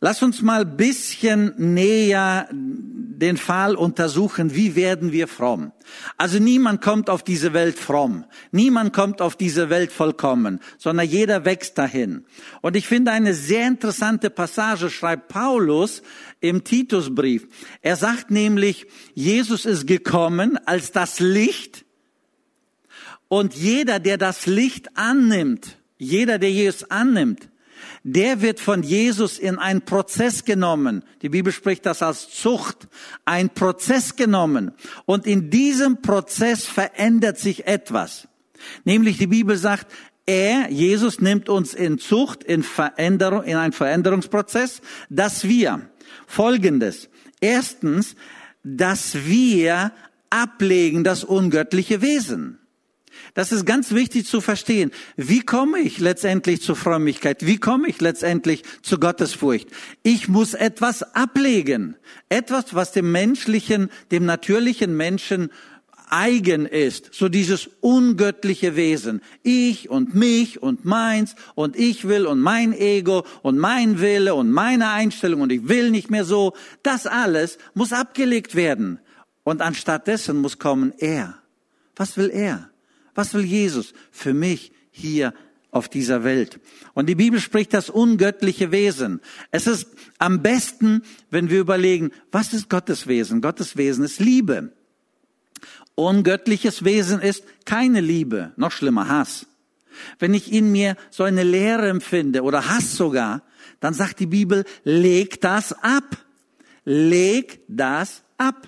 Lass 0.04 0.24
uns 0.24 0.42
mal 0.42 0.66
bisschen 0.66 1.54
näher 1.58 2.50
den 2.52 3.38
Fall 3.38 3.76
untersuchen, 3.76 4.56
wie 4.56 4.76
werden 4.76 5.12
wir 5.12 5.28
fromm. 5.28 5.74
Also 6.18 6.40
niemand 6.40 6.82
kommt 6.82 7.08
auf 7.08 7.22
diese 7.22 7.54
Welt 7.54 7.78
fromm. 7.78 8.26
Niemand 8.52 8.94
kommt 8.94 9.22
auf 9.22 9.36
diese 9.36 9.70
Welt 9.70 9.92
vollkommen, 9.92 10.60
sondern 10.80 11.08
jeder 11.08 11.46
wächst 11.46 11.78
dahin. 11.78 12.26
Und 12.62 12.76
ich 12.76 12.88
finde 12.88 13.12
eine 13.12 13.36
sehr 13.36 13.68
interessante 13.68 14.32
Passage 14.32 14.90
schreibt 14.90 15.28
Paulus 15.28 16.02
im 16.40 16.64
Titusbrief. 16.64 17.48
Er 17.84 17.96
sagt 17.96 18.32
nämlich, 18.32 18.88
Jesus 19.14 19.68
ist 19.68 19.86
gekommen 19.86 20.58
als 20.66 20.92
das 20.92 21.20
Licht 21.20 21.86
und 23.28 23.54
jeder, 23.54 24.00
der 24.00 24.18
das 24.18 24.48
Licht 24.48 24.98
annimmt, 24.98 25.78
jeder, 26.00 26.40
der 26.40 26.52
Jesus 26.52 26.90
annimmt, 26.90 27.51
der 28.04 28.42
wird 28.42 28.60
von 28.60 28.82
Jesus 28.82 29.38
in 29.38 29.60
einen 29.60 29.82
Prozess 29.82 30.44
genommen. 30.44 31.04
Die 31.22 31.30
Bibel 31.30 31.54
spricht 31.54 31.86
das 31.86 32.02
als 32.02 32.30
Zucht. 32.30 32.88
Ein 33.26 33.50
Prozess 33.50 34.16
genommen. 34.16 34.72
Und 35.06 35.28
in 35.28 35.50
diesem 35.50 36.02
Prozess 36.02 36.66
verändert 36.66 37.38
sich 37.38 37.68
etwas. 37.68 38.28
Nämlich 38.86 39.18
die 39.18 39.28
Bibel 39.28 39.56
sagt, 39.56 39.92
er, 40.26 40.72
Jesus, 40.72 41.20
nimmt 41.20 41.50
uns 41.50 41.74
in 41.74 41.98
Zucht, 41.98 42.44
in 42.44 42.64
Veränderung, 42.64 43.44
in 43.44 43.58
einen 43.58 43.74
Veränderungsprozess, 43.74 44.82
dass 45.10 45.44
wir 45.44 45.90
Folgendes. 46.26 47.10
Erstens, 47.40 48.16
dass 48.64 49.26
wir 49.26 49.92
ablegen 50.30 51.04
das 51.04 51.24
ungöttliche 51.24 52.02
Wesen. 52.02 52.61
Das 53.34 53.52
ist 53.52 53.66
ganz 53.66 53.92
wichtig 53.92 54.28
zu 54.28 54.42
verstehen. 54.42 54.92
Wie 55.16 55.42
komme 55.42 55.80
ich 55.80 56.00
letztendlich 56.00 56.62
zur 56.62 56.76
Frömmigkeit? 56.76 57.46
Wie 57.46 57.58
komme 57.58 57.88
ich 57.88 58.02
letztendlich 58.02 58.64
zu 58.82 59.00
Gottesfurcht? 59.00 59.70
Ich 60.04 60.28
muss 60.28 60.54
etwas 60.54 61.04
ablegen. 61.16 61.96
Etwas, 62.28 62.76
was 62.76 62.92
dem 62.92 63.12
menschlichen, 63.12 63.90
dem 64.12 64.26
natürlichen 64.26 64.98
Menschen 64.98 65.50
eigen 66.10 66.66
ist. 66.66 67.14
So 67.14 67.30
dieses 67.30 67.70
ungöttliche 67.80 68.76
Wesen. 68.76 69.22
Ich 69.44 69.90
und 69.90 70.14
mich 70.14 70.62
und 70.62 70.84
meins 70.84 71.36
und 71.56 71.78
ich 71.78 72.08
will 72.08 72.26
und 72.26 72.42
mein 72.42 72.74
Ego 72.74 73.26
und 73.44 73.58
mein 73.58 74.02
Wille 74.02 74.36
und 74.36 74.52
meine 74.52 74.90
Einstellung 74.90 75.40
und 75.42 75.54
ich 75.54 75.70
will 75.70 75.90
nicht 75.90 76.12
mehr 76.12 76.26
so. 76.26 76.54
Das 76.84 77.08
alles 77.08 77.58
muss 77.74 77.94
abgelegt 77.94 78.56
werden. 78.56 79.00
Und 79.44 79.62
anstattdessen 79.62 80.38
muss 80.38 80.60
kommen 80.60 80.94
er. 80.98 81.38
Was 81.96 82.18
will 82.18 82.30
er? 82.30 82.71
Was 83.22 83.36
will 83.36 83.46
Jesus 83.46 83.94
für 84.10 84.34
mich 84.34 84.72
hier 84.90 85.36
auf 85.70 85.90
dieser 85.90 86.24
Welt? 86.24 86.60
Und 86.96 87.06
die 87.06 87.14
Bibel 87.14 87.40
spricht 87.40 87.72
das 87.72 87.92
ungöttliche 87.92 88.72
Wesen. 88.72 89.22
Es 89.52 89.68
ist 89.68 89.86
am 90.18 90.42
besten, 90.42 91.04
wenn 91.30 91.52
wir 91.52 91.60
überlegen, 91.60 92.10
was 92.32 92.52
ist 92.52 92.68
Gottes 92.68 93.06
Wesen? 93.06 93.40
Gottes 93.40 93.78
Wesen 93.78 94.04
ist 94.04 94.20
Liebe. 94.20 94.74
Ungöttliches 95.94 96.84
Wesen 96.84 97.22
ist 97.22 97.44
keine 97.64 98.02
Liebe, 98.02 98.54
noch 98.56 98.72
schlimmer 98.72 99.08
Hass. 99.08 99.46
Wenn 100.18 100.34
ich 100.34 100.52
in 100.52 100.72
mir 100.72 100.96
so 101.12 101.22
eine 101.22 101.44
Leere 101.44 101.90
empfinde 101.90 102.42
oder 102.42 102.70
Hass 102.70 102.98
sogar, 102.98 103.44
dann 103.82 103.94
sagt 103.94 104.20
die 104.20 104.26
Bibel, 104.26 104.66
leg 104.84 105.40
das 105.42 105.74
ab. 105.74 106.18
Leg 106.86 107.62
das 107.68 108.24
ab. 108.40 108.68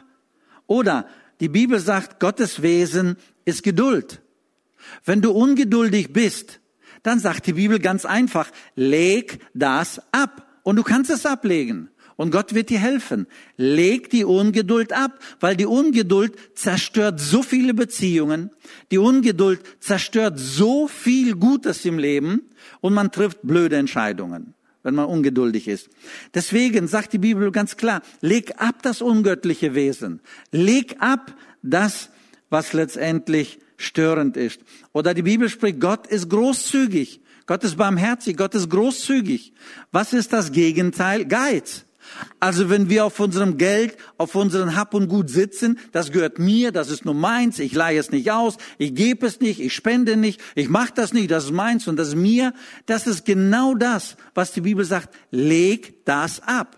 Oder 0.68 1.08
die 1.40 1.50
Bibel 1.50 1.80
sagt, 1.80 2.20
Gottes 2.20 2.62
Wesen 2.62 3.18
ist 3.46 3.64
Geduld. 3.64 4.20
Wenn 5.06 5.22
du 5.22 5.32
ungeduldig 5.32 6.14
bist, 6.14 6.60
dann 7.04 7.20
sagt 7.20 7.48
die 7.48 7.54
Bibel 7.54 7.80
ganz 7.80 8.06
einfach, 8.06 8.50
leg 8.76 9.40
das 9.54 10.02
ab. 10.12 10.48
Und 10.64 10.78
du 10.78 10.84
kannst 10.84 11.12
es 11.12 11.26
ablegen. 11.26 11.90
Und 12.16 12.32
Gott 12.32 12.54
wird 12.54 12.70
dir 12.70 12.80
helfen. 12.80 13.28
Leg 13.58 14.10
die 14.10 14.24
Ungeduld 14.24 14.94
ab, 14.94 15.20
weil 15.40 15.56
die 15.58 15.66
Ungeduld 15.66 16.36
zerstört 16.56 17.20
so 17.20 17.42
viele 17.44 17.74
Beziehungen. 17.74 18.52
Die 18.92 18.98
Ungeduld 18.98 19.62
zerstört 19.80 20.40
so 20.40 20.88
viel 20.88 21.36
Gutes 21.36 21.86
im 21.86 21.98
Leben 21.98 22.44
und 22.82 22.94
man 22.94 23.12
trifft 23.12 23.40
blöde 23.44 23.78
Entscheidungen. 23.78 24.54
wenn 24.86 24.96
man 24.96 25.06
ungeduldig 25.06 25.70
ist. 25.70 25.90
Deswegen 26.34 26.88
sagt 26.88 27.14
die 27.14 27.18
Bibel 27.18 27.52
ganz 27.52 27.78
klar, 27.78 28.02
leg 28.20 28.52
ab 28.58 28.84
das 28.84 29.02
ungöttliche 29.02 29.76
Wesen. 29.76 30.20
Leg 30.52 30.98
ab 31.00 31.36
das, 31.62 32.10
was 32.50 32.74
letztendlich 32.74 33.60
störend 33.84 34.38
ist. 34.38 34.62
Oder 34.92 35.14
die 35.14 35.22
Bibel 35.22 35.50
spricht, 35.50 35.80
Gott 35.80 36.08
ist 36.08 36.30
großzügig. 36.30 37.22
Gott 37.46 37.64
ist 37.64 37.78
barmherzig. 37.78 38.38
Gott 38.38 38.56
ist 38.56 38.70
großzügig. 38.70 39.54
Was 39.92 40.14
ist 40.14 40.34
das 40.34 40.52
Gegenteil? 40.52 41.26
Geiz. 41.26 41.86
Also 42.40 42.70
wenn 42.70 42.90
wir 42.90 43.06
auf 43.06 43.20
unserem 43.20 43.58
Geld, 43.58 43.98
auf 44.18 44.36
unseren 44.36 44.76
Hab 44.76 44.94
und 44.94 45.08
Gut 45.08 45.30
sitzen, 45.30 45.80
das 45.92 46.12
gehört 46.12 46.40
mir, 46.40 46.72
das 46.72 46.90
ist 46.90 47.06
nur 47.06 47.14
meins, 47.14 47.60
ich 47.60 47.74
leihe 47.74 48.00
es 48.00 48.12
nicht 48.12 48.32
aus, 48.32 48.58
ich 48.78 48.94
gebe 48.94 49.26
es 49.26 49.40
nicht, 49.40 49.60
ich 49.60 49.74
spende 49.74 50.18
nicht, 50.18 50.42
ich 50.56 50.70
mache 50.70 50.92
das 50.94 51.14
nicht, 51.14 51.32
das 51.32 51.46
ist 51.46 51.52
meins 51.52 51.88
und 51.88 51.96
das 51.96 52.10
ist 52.10 52.16
mir, 52.16 52.54
das 52.86 53.08
ist 53.08 53.26
genau 53.26 53.76
das, 53.76 54.18
was 54.34 54.52
die 54.52 54.62
Bibel 54.62 54.86
sagt, 54.86 55.16
leg 55.32 56.06
das 56.06 56.42
ab. 56.42 56.78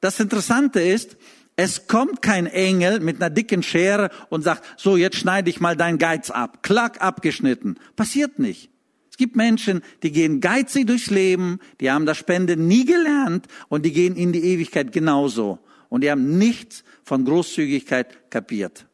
Das 0.00 0.20
Interessante 0.20 0.80
ist, 0.80 1.16
es 1.56 1.86
kommt 1.86 2.20
kein 2.20 2.46
Engel 2.46 3.00
mit 3.00 3.16
einer 3.16 3.30
dicken 3.30 3.62
Schere 3.62 4.10
und 4.28 4.42
sagt, 4.42 4.64
so 4.76 4.96
jetzt 4.96 5.16
schneide 5.16 5.50
ich 5.50 5.60
mal 5.60 5.76
dein 5.76 5.98
Geiz 5.98 6.30
ab, 6.30 6.62
klack 6.62 7.00
abgeschnitten. 7.00 7.78
Passiert 7.96 8.38
nicht. 8.38 8.70
Es 9.10 9.16
gibt 9.16 9.36
Menschen, 9.36 9.82
die 10.02 10.10
gehen 10.10 10.40
geizig 10.40 10.88
durchs 10.88 11.10
Leben, 11.10 11.60
die 11.80 11.90
haben 11.92 12.06
das 12.06 12.18
Spenden 12.18 12.66
nie 12.66 12.84
gelernt 12.84 13.46
und 13.68 13.84
die 13.84 13.92
gehen 13.92 14.16
in 14.16 14.32
die 14.32 14.42
Ewigkeit 14.42 14.90
genauso. 14.90 15.60
Und 15.88 16.00
die 16.00 16.10
haben 16.10 16.38
nichts 16.38 16.82
von 17.04 17.24
Großzügigkeit 17.24 18.30
kapiert. 18.30 18.86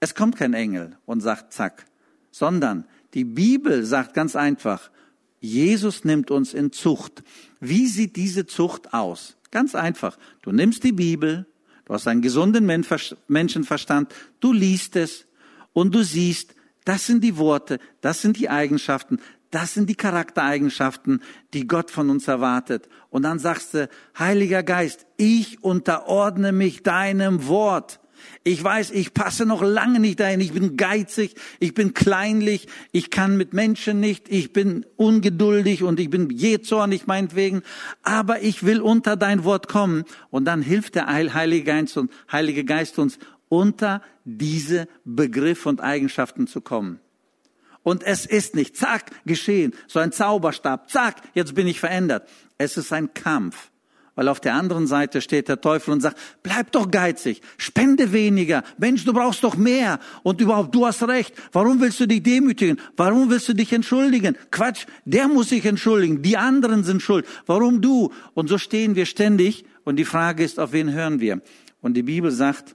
Es 0.00 0.14
kommt 0.14 0.36
kein 0.36 0.54
Engel 0.54 0.96
und 1.04 1.20
sagt 1.20 1.52
zack, 1.52 1.84
sondern 2.30 2.86
die 3.12 3.24
Bibel 3.24 3.84
sagt 3.84 4.14
ganz 4.14 4.34
einfach, 4.34 4.90
Jesus 5.40 6.04
nimmt 6.04 6.30
uns 6.30 6.54
in 6.54 6.72
Zucht. 6.72 7.22
Wie 7.60 7.86
sieht 7.86 8.16
diese 8.16 8.46
Zucht 8.46 8.92
aus? 8.92 9.36
Ganz 9.50 9.74
einfach. 9.74 10.18
Du 10.42 10.52
nimmst 10.52 10.84
die 10.84 10.92
Bibel, 10.92 11.46
du 11.84 11.94
hast 11.94 12.06
einen 12.06 12.22
gesunden 12.22 12.66
Menschenverstand, 13.28 14.14
du 14.40 14.52
liest 14.52 14.96
es 14.96 15.26
und 15.72 15.94
du 15.94 16.02
siehst, 16.02 16.54
das 16.84 17.06
sind 17.06 17.22
die 17.22 17.36
Worte, 17.36 17.78
das 18.00 18.22
sind 18.22 18.38
die 18.38 18.48
Eigenschaften, 18.48 19.20
das 19.50 19.74
sind 19.74 19.88
die 19.88 19.94
Charaktereigenschaften, 19.94 21.22
die 21.54 21.66
Gott 21.66 21.90
von 21.90 22.10
uns 22.10 22.28
erwartet. 22.28 22.88
Und 23.10 23.22
dann 23.22 23.38
sagst 23.38 23.74
du, 23.74 23.88
Heiliger 24.18 24.62
Geist, 24.62 25.06
ich 25.16 25.62
unterordne 25.62 26.52
mich 26.52 26.82
deinem 26.82 27.46
Wort. 27.46 28.00
Ich 28.44 28.62
weiß, 28.62 28.90
ich 28.90 29.14
passe 29.14 29.46
noch 29.46 29.62
lange 29.62 30.00
nicht 30.00 30.20
dahin. 30.20 30.40
Ich 30.40 30.52
bin 30.52 30.76
geizig, 30.76 31.34
ich 31.60 31.74
bin 31.74 31.94
kleinlich, 31.94 32.68
ich 32.92 33.10
kann 33.10 33.36
mit 33.36 33.52
Menschen 33.52 34.00
nicht, 34.00 34.28
ich 34.28 34.52
bin 34.52 34.86
ungeduldig 34.96 35.82
und 35.82 36.00
ich 36.00 36.10
bin 36.10 36.30
jähzornig 36.30 37.06
meinetwegen. 37.06 37.62
Aber 38.02 38.42
ich 38.42 38.64
will 38.64 38.80
unter 38.80 39.16
dein 39.16 39.44
Wort 39.44 39.68
kommen. 39.68 40.04
Und 40.30 40.44
dann 40.44 40.62
hilft 40.62 40.94
der 40.94 41.06
Heilige 41.06 41.64
Geist, 41.64 41.98
Heilige 42.30 42.64
Geist 42.64 42.98
uns 42.98 43.18
unter 43.48 44.02
diese 44.24 44.88
Begriffe 45.04 45.68
und 45.68 45.80
Eigenschaften 45.80 46.46
zu 46.46 46.60
kommen. 46.60 47.00
Und 47.82 48.02
es 48.02 48.26
ist 48.26 48.54
nicht, 48.54 48.76
zack, 48.76 49.10
geschehen, 49.24 49.72
so 49.86 49.98
ein 49.98 50.12
Zauberstab, 50.12 50.90
zack, 50.90 51.22
jetzt 51.34 51.54
bin 51.54 51.66
ich 51.66 51.80
verändert. 51.80 52.28
Es 52.58 52.76
ist 52.76 52.92
ein 52.92 53.14
Kampf. 53.14 53.70
Weil 54.18 54.26
auf 54.26 54.40
der 54.40 54.54
anderen 54.54 54.88
Seite 54.88 55.20
steht 55.20 55.46
der 55.46 55.60
Teufel 55.60 55.92
und 55.92 56.00
sagt, 56.00 56.18
bleib 56.42 56.72
doch 56.72 56.90
geizig, 56.90 57.40
spende 57.56 58.12
weniger, 58.12 58.64
Mensch, 58.76 59.04
du 59.04 59.12
brauchst 59.12 59.44
doch 59.44 59.56
mehr. 59.56 60.00
Und 60.24 60.40
überhaupt, 60.40 60.74
du 60.74 60.86
hast 60.86 61.06
recht, 61.06 61.32
warum 61.52 61.80
willst 61.80 62.00
du 62.00 62.08
dich 62.08 62.24
demütigen? 62.24 62.80
Warum 62.96 63.30
willst 63.30 63.48
du 63.48 63.54
dich 63.54 63.72
entschuldigen? 63.72 64.36
Quatsch, 64.50 64.86
der 65.04 65.28
muss 65.28 65.50
sich 65.50 65.64
entschuldigen, 65.64 66.20
die 66.20 66.36
anderen 66.36 66.82
sind 66.82 67.00
schuld. 67.00 67.26
Warum 67.46 67.80
du? 67.80 68.12
Und 68.34 68.48
so 68.48 68.58
stehen 68.58 68.96
wir 68.96 69.06
ständig 69.06 69.64
und 69.84 69.94
die 69.94 70.04
Frage 70.04 70.42
ist, 70.42 70.58
auf 70.58 70.72
wen 70.72 70.90
hören 70.90 71.20
wir? 71.20 71.40
Und 71.80 71.94
die 71.94 72.02
Bibel 72.02 72.32
sagt, 72.32 72.74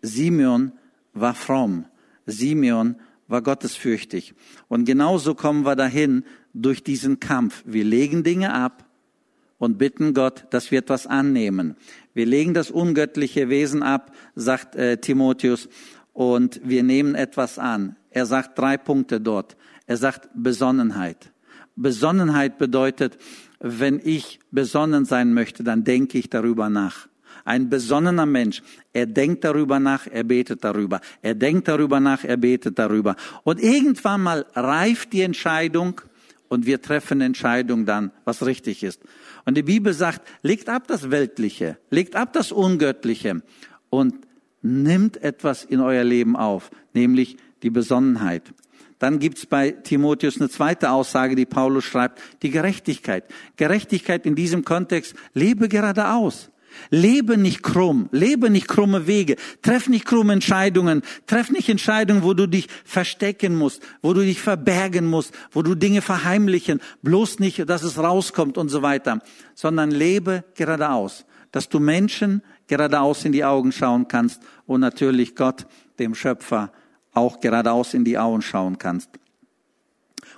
Simeon 0.00 0.70
war 1.12 1.34
fromm. 1.34 1.86
Simeon 2.24 2.94
war 3.26 3.42
gottesfürchtig. 3.42 4.34
Und 4.68 4.84
genauso 4.84 5.34
kommen 5.34 5.64
wir 5.64 5.74
dahin 5.74 6.22
durch 6.54 6.84
diesen 6.84 7.18
Kampf. 7.18 7.64
Wir 7.66 7.82
legen 7.82 8.22
Dinge 8.22 8.54
ab 8.54 8.84
und 9.62 9.78
bitten 9.78 10.12
Gott, 10.12 10.46
dass 10.50 10.72
wir 10.72 10.80
etwas 10.80 11.06
annehmen. 11.06 11.76
Wir 12.14 12.26
legen 12.26 12.52
das 12.52 12.72
ungöttliche 12.72 13.48
Wesen 13.48 13.84
ab, 13.84 14.10
sagt 14.34 14.74
äh, 14.74 14.96
Timotheus, 14.96 15.68
und 16.12 16.60
wir 16.64 16.82
nehmen 16.82 17.14
etwas 17.14 17.60
an. 17.60 17.94
Er 18.10 18.26
sagt 18.26 18.58
drei 18.58 18.76
Punkte 18.76 19.20
dort. 19.20 19.56
Er 19.86 19.98
sagt 19.98 20.28
Besonnenheit. 20.34 21.30
Besonnenheit 21.76 22.58
bedeutet, 22.58 23.18
wenn 23.60 24.00
ich 24.02 24.40
besonnen 24.50 25.04
sein 25.04 25.32
möchte, 25.32 25.62
dann 25.62 25.84
denke 25.84 26.18
ich 26.18 26.28
darüber 26.28 26.68
nach. 26.68 27.06
Ein 27.44 27.70
besonnener 27.70 28.26
Mensch, 28.26 28.64
er 28.92 29.06
denkt 29.06 29.44
darüber 29.44 29.78
nach, 29.78 30.08
er 30.08 30.24
betet 30.24 30.64
darüber. 30.64 31.00
Er 31.22 31.36
denkt 31.36 31.68
darüber 31.68 32.00
nach, 32.00 32.24
er 32.24 32.36
betet 32.36 32.80
darüber. 32.80 33.14
Und 33.44 33.62
irgendwann 33.62 34.22
mal 34.24 34.44
reift 34.56 35.12
die 35.12 35.22
Entscheidung 35.22 36.00
und 36.48 36.66
wir 36.66 36.82
treffen 36.82 37.20
Entscheidung 37.20 37.86
dann, 37.86 38.10
was 38.24 38.44
richtig 38.44 38.82
ist. 38.82 39.00
Und 39.44 39.56
die 39.56 39.62
Bibel 39.62 39.92
sagt, 39.92 40.22
legt 40.42 40.68
ab 40.68 40.86
das 40.86 41.10
Weltliche, 41.10 41.78
legt 41.90 42.16
ab 42.16 42.32
das 42.32 42.52
Ungöttliche 42.52 43.42
und 43.90 44.14
nimmt 44.62 45.22
etwas 45.22 45.64
in 45.64 45.80
euer 45.80 46.04
Leben 46.04 46.36
auf, 46.36 46.70
nämlich 46.94 47.36
die 47.62 47.70
Besonnenheit. 47.70 48.54
Dann 49.00 49.18
gibt's 49.18 49.46
bei 49.46 49.72
Timotheus 49.72 50.40
eine 50.40 50.48
zweite 50.48 50.92
Aussage, 50.92 51.34
die 51.34 51.44
Paulus 51.44 51.84
schreibt, 51.84 52.20
die 52.42 52.50
Gerechtigkeit. 52.50 53.24
Gerechtigkeit 53.56 54.26
in 54.26 54.36
diesem 54.36 54.64
Kontext, 54.64 55.16
lebe 55.34 55.68
geradeaus. 55.68 56.51
Lebe 56.90 57.36
nicht 57.36 57.62
krumm, 57.62 58.08
lebe 58.12 58.50
nicht 58.50 58.68
krumme 58.68 59.06
Wege, 59.06 59.36
treff 59.62 59.88
nicht 59.88 60.04
krumme 60.04 60.32
Entscheidungen, 60.32 61.02
treff 61.26 61.50
nicht 61.50 61.68
Entscheidungen, 61.68 62.22
wo 62.22 62.34
du 62.34 62.46
dich 62.46 62.68
verstecken 62.84 63.56
musst, 63.56 63.82
wo 64.02 64.12
du 64.12 64.22
dich 64.22 64.40
verbergen 64.40 65.06
musst, 65.06 65.32
wo 65.50 65.62
du 65.62 65.74
Dinge 65.74 66.02
verheimlichen, 66.02 66.80
bloß 67.02 67.38
nicht, 67.38 67.68
dass 67.68 67.82
es 67.82 67.98
rauskommt 67.98 68.58
und 68.58 68.68
so 68.68 68.82
weiter, 68.82 69.20
sondern 69.54 69.90
lebe 69.90 70.44
geradeaus, 70.54 71.24
dass 71.50 71.68
du 71.68 71.80
Menschen 71.80 72.42
geradeaus 72.66 73.24
in 73.24 73.32
die 73.32 73.44
Augen 73.44 73.72
schauen 73.72 74.08
kannst 74.08 74.42
und 74.66 74.80
natürlich 74.80 75.36
Gott, 75.36 75.66
dem 75.98 76.14
Schöpfer, 76.14 76.72
auch 77.12 77.40
geradeaus 77.40 77.94
in 77.94 78.04
die 78.04 78.18
Augen 78.18 78.42
schauen 78.42 78.78
kannst. 78.78 79.10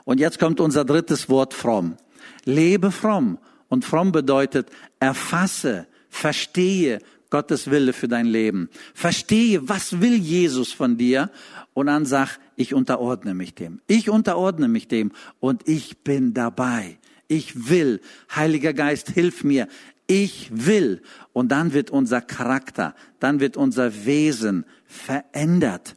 Und 0.04 0.20
jetzt 0.20 0.38
kommt 0.38 0.60
unser 0.60 0.84
drittes 0.84 1.28
Wort 1.28 1.54
fromm. 1.54 1.96
Lebe 2.44 2.90
fromm. 2.90 3.38
Und 3.68 3.84
fromm 3.84 4.12
bedeutet, 4.12 4.68
erfasse, 5.00 5.86
Verstehe 6.14 7.00
Gottes 7.28 7.72
Wille 7.72 7.92
für 7.92 8.06
dein 8.06 8.26
Leben. 8.26 8.68
Verstehe, 8.94 9.68
was 9.68 10.00
will 10.00 10.14
Jesus 10.14 10.72
von 10.72 10.96
dir? 10.96 11.28
Und 11.74 11.86
dann 11.86 12.06
sag, 12.06 12.38
ich 12.54 12.72
unterordne 12.72 13.34
mich 13.34 13.56
dem. 13.56 13.80
Ich 13.88 14.08
unterordne 14.08 14.68
mich 14.68 14.86
dem 14.86 15.10
und 15.40 15.68
ich 15.68 15.98
bin 16.04 16.32
dabei. 16.32 16.98
Ich 17.26 17.68
will. 17.68 18.00
Heiliger 18.32 18.72
Geist, 18.72 19.10
hilf 19.10 19.42
mir. 19.42 19.66
Ich 20.06 20.50
will. 20.52 21.02
Und 21.32 21.48
dann 21.48 21.72
wird 21.72 21.90
unser 21.90 22.20
Charakter, 22.20 22.94
dann 23.18 23.40
wird 23.40 23.56
unser 23.56 24.06
Wesen 24.06 24.66
verändert. 24.86 25.96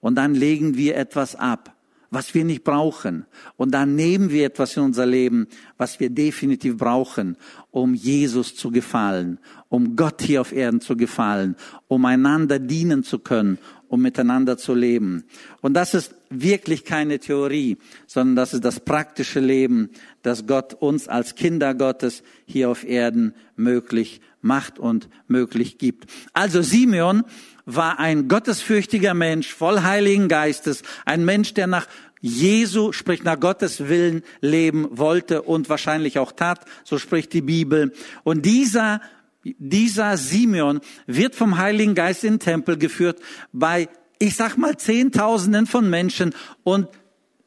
Und 0.00 0.16
dann 0.16 0.34
legen 0.34 0.76
wir 0.76 0.96
etwas 0.96 1.36
ab 1.36 1.73
was 2.14 2.34
wir 2.34 2.44
nicht 2.44 2.64
brauchen. 2.64 3.26
Und 3.56 3.72
dann 3.72 3.96
nehmen 3.96 4.30
wir 4.30 4.46
etwas 4.46 4.76
in 4.76 4.84
unser 4.84 5.04
Leben, 5.04 5.48
was 5.76 6.00
wir 6.00 6.10
definitiv 6.10 6.76
brauchen, 6.76 7.36
um 7.70 7.94
Jesus 7.94 8.54
zu 8.54 8.70
gefallen, 8.70 9.38
um 9.68 9.96
Gott 9.96 10.22
hier 10.22 10.40
auf 10.40 10.52
Erden 10.52 10.80
zu 10.80 10.96
gefallen, 10.96 11.56
um 11.88 12.04
einander 12.04 12.58
dienen 12.58 13.02
zu 13.02 13.18
können, 13.18 13.58
um 13.88 14.00
miteinander 14.00 14.56
zu 14.56 14.74
leben. 14.74 15.24
Und 15.60 15.74
das 15.74 15.94
ist 15.94 16.14
wirklich 16.30 16.84
keine 16.84 17.18
Theorie, 17.18 17.76
sondern 18.06 18.36
das 18.36 18.54
ist 18.54 18.64
das 18.64 18.80
praktische 18.80 19.40
Leben, 19.40 19.90
das 20.22 20.46
Gott 20.46 20.74
uns 20.74 21.08
als 21.08 21.34
Kinder 21.34 21.74
Gottes 21.74 22.22
hier 22.46 22.70
auf 22.70 22.84
Erden 22.84 23.34
möglich 23.56 24.20
macht 24.40 24.78
und 24.78 25.08
möglich 25.26 25.78
gibt. 25.78 26.10
Also 26.32 26.62
Simeon 26.62 27.24
war 27.66 27.98
ein 27.98 28.28
gottesfürchtiger 28.28 29.14
Mensch, 29.14 29.52
voll 29.52 29.82
Heiligen 29.82 30.28
Geistes, 30.28 30.82
ein 31.06 31.24
Mensch, 31.24 31.54
der 31.54 31.66
nach 31.66 31.86
Jesu, 32.26 32.92
sprich 32.92 33.22
nach 33.22 33.38
Gottes 33.38 33.86
Willen 33.86 34.22
leben 34.40 34.88
wollte 34.92 35.42
und 35.42 35.68
wahrscheinlich 35.68 36.18
auch 36.18 36.32
tat, 36.32 36.64
so 36.82 36.96
spricht 36.96 37.34
die 37.34 37.42
Bibel. 37.42 37.92
Und 38.22 38.46
dieser, 38.46 39.02
dieser 39.42 40.16
Simeon 40.16 40.80
wird 41.06 41.34
vom 41.34 41.58
Heiligen 41.58 41.94
Geist 41.94 42.24
in 42.24 42.34
den 42.34 42.40
Tempel 42.40 42.78
geführt 42.78 43.20
bei, 43.52 43.90
ich 44.18 44.36
sag 44.36 44.56
mal, 44.56 44.78
Zehntausenden 44.78 45.66
von 45.66 45.90
Menschen 45.90 46.34
und 46.62 46.88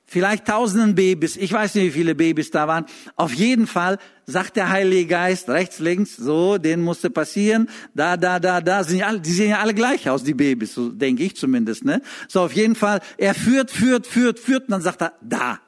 vielleicht 0.07 0.47
tausenden 0.47 0.95
Babys, 0.95 1.35
ich 1.35 1.51
weiß 1.51 1.75
nicht, 1.75 1.87
wie 1.87 1.91
viele 1.91 2.15
Babys 2.15 2.49
da 2.49 2.67
waren. 2.67 2.85
Auf 3.17 3.33
jeden 3.33 3.67
Fall 3.67 3.99
sagt 4.25 4.55
der 4.55 4.69
Heilige 4.69 5.05
Geist, 5.05 5.49
rechts, 5.49 5.79
links, 5.79 6.15
so, 6.15 6.57
den 6.57 6.81
musste 6.81 7.09
passieren, 7.09 7.69
da, 7.93 8.17
da, 8.17 8.39
da, 8.39 8.61
da, 8.61 8.83
sind 8.83 8.99
ja 8.99 9.07
alle, 9.07 9.19
die 9.19 9.31
sehen 9.31 9.51
ja 9.51 9.59
alle 9.59 9.73
gleich 9.73 10.09
aus, 10.09 10.23
die 10.23 10.33
Babys, 10.33 10.73
so 10.73 10.89
denke 10.89 11.23
ich 11.23 11.35
zumindest, 11.35 11.85
ne? 11.85 12.01
So, 12.27 12.41
auf 12.41 12.53
jeden 12.53 12.75
Fall, 12.75 13.01
er 13.17 13.35
führt, 13.35 13.69
führt, 13.69 14.07
führt, 14.07 14.39
führt, 14.39 14.63
und 14.63 14.71
dann 14.71 14.81
sagt 14.81 15.01
er, 15.01 15.13
da. 15.21 15.59